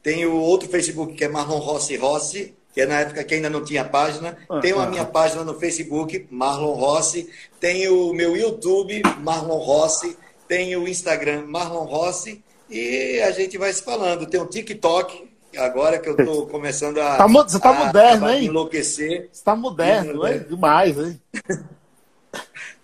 [0.00, 3.64] Tenho outro Facebook, que é Marlon Rossi Rossi que é na época que ainda não
[3.64, 4.36] tinha página.
[4.48, 5.06] Ah, Tenho a ah, minha ah.
[5.06, 7.30] página no Facebook, Marlon Rossi.
[7.60, 10.16] Tenho o meu YouTube, Marlon Rossi.
[10.48, 12.42] Tenho o Instagram, Marlon Rossi.
[12.68, 14.26] E a gente vai se falando.
[14.26, 15.24] Tem o TikTok,
[15.56, 17.16] agora que eu estou começando a.
[17.16, 18.46] Tá, você está moderno, hein?
[18.46, 19.28] Enlouquecer.
[19.30, 20.44] Você está moderno, hein?
[20.48, 21.20] Demais, hein?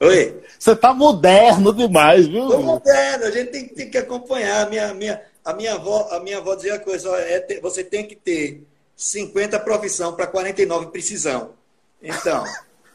[0.01, 0.41] Oi?
[0.59, 2.45] Você está moderno demais, viu?
[2.45, 4.67] Estou moderno, a gente tem, tem, que acompanhar.
[4.67, 7.85] A minha, minha, a minha avó, a minha avó dizia a coisa: é ter, você
[7.85, 8.63] tem que ter
[8.97, 11.51] 50 profissão para 49 precisão.
[12.03, 12.45] Então.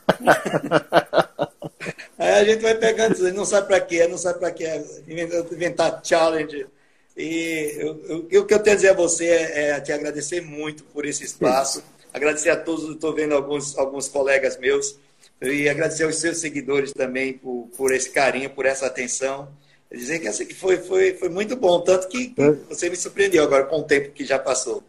[2.18, 4.66] aí a gente vai pegando, não sabe para quê, não sabe para quê,
[5.08, 6.66] inventar challenge.
[7.18, 7.80] E
[8.38, 11.24] o que eu tenho a dizer a você é, é te agradecer muito por esse
[11.24, 11.82] espaço,
[12.14, 14.98] agradecer a todos, estou vendo alguns, alguns colegas meus,
[15.42, 19.48] e agradecer aos seus seguidores também por, por esse carinho, por essa atenção.
[19.92, 22.52] Dizer que assim, foi, foi, foi muito bom, tanto que é.
[22.70, 24.84] você me surpreendeu agora com o tempo que já passou.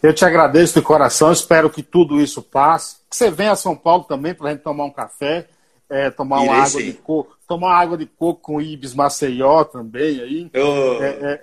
[0.00, 2.96] Eu te agradeço de coração, espero que tudo isso passe.
[3.10, 5.48] Que você venha a São Paulo também para a gente tomar um café,
[5.90, 10.50] é, tomar uma água de coco, tomar água de coco com Ibis Maceió também aí.
[10.54, 11.02] Oh.
[11.02, 11.40] É, é,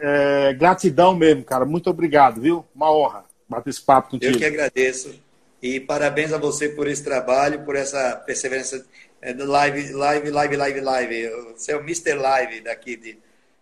[0.49, 1.65] é, gratidão mesmo, cara.
[1.65, 2.63] Muito obrigado, viu?
[2.73, 4.33] Uma honra bater esse papo contigo.
[4.33, 5.15] Eu que agradeço.
[5.61, 8.85] E parabéns a você por esse trabalho, por essa perseverança
[9.21, 11.29] é, live, live, live, live, live.
[11.57, 12.13] Você é o Mr.
[12.13, 13.17] Live daqui de,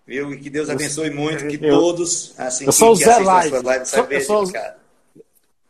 [0.05, 0.33] Viu?
[0.33, 3.63] E que Deus abençoe muito, que eu, todos, assim, eu sou o Zé Live.
[3.63, 4.51] Live, sou, eu, sou,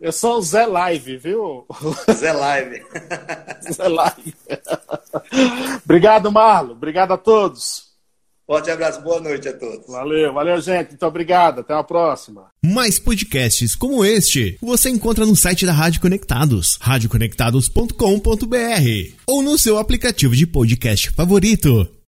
[0.04, 1.66] Eu sou o Zé Live, viu?
[2.12, 2.84] Zé Live.
[3.72, 4.36] Zé Live.
[5.86, 6.74] Obrigado, Marlon.
[6.74, 7.93] Obrigado a todos.
[8.45, 9.88] Forte abraço, boa noite a todos.
[9.88, 10.89] Valeu, valeu, gente.
[10.89, 11.62] Muito obrigado.
[11.62, 12.47] Até a próxima.
[12.62, 19.78] Mais podcasts como este você encontra no site da Rádio Conectados, radioconectados.com.br ou no seu
[19.78, 21.88] aplicativo de podcast favorito.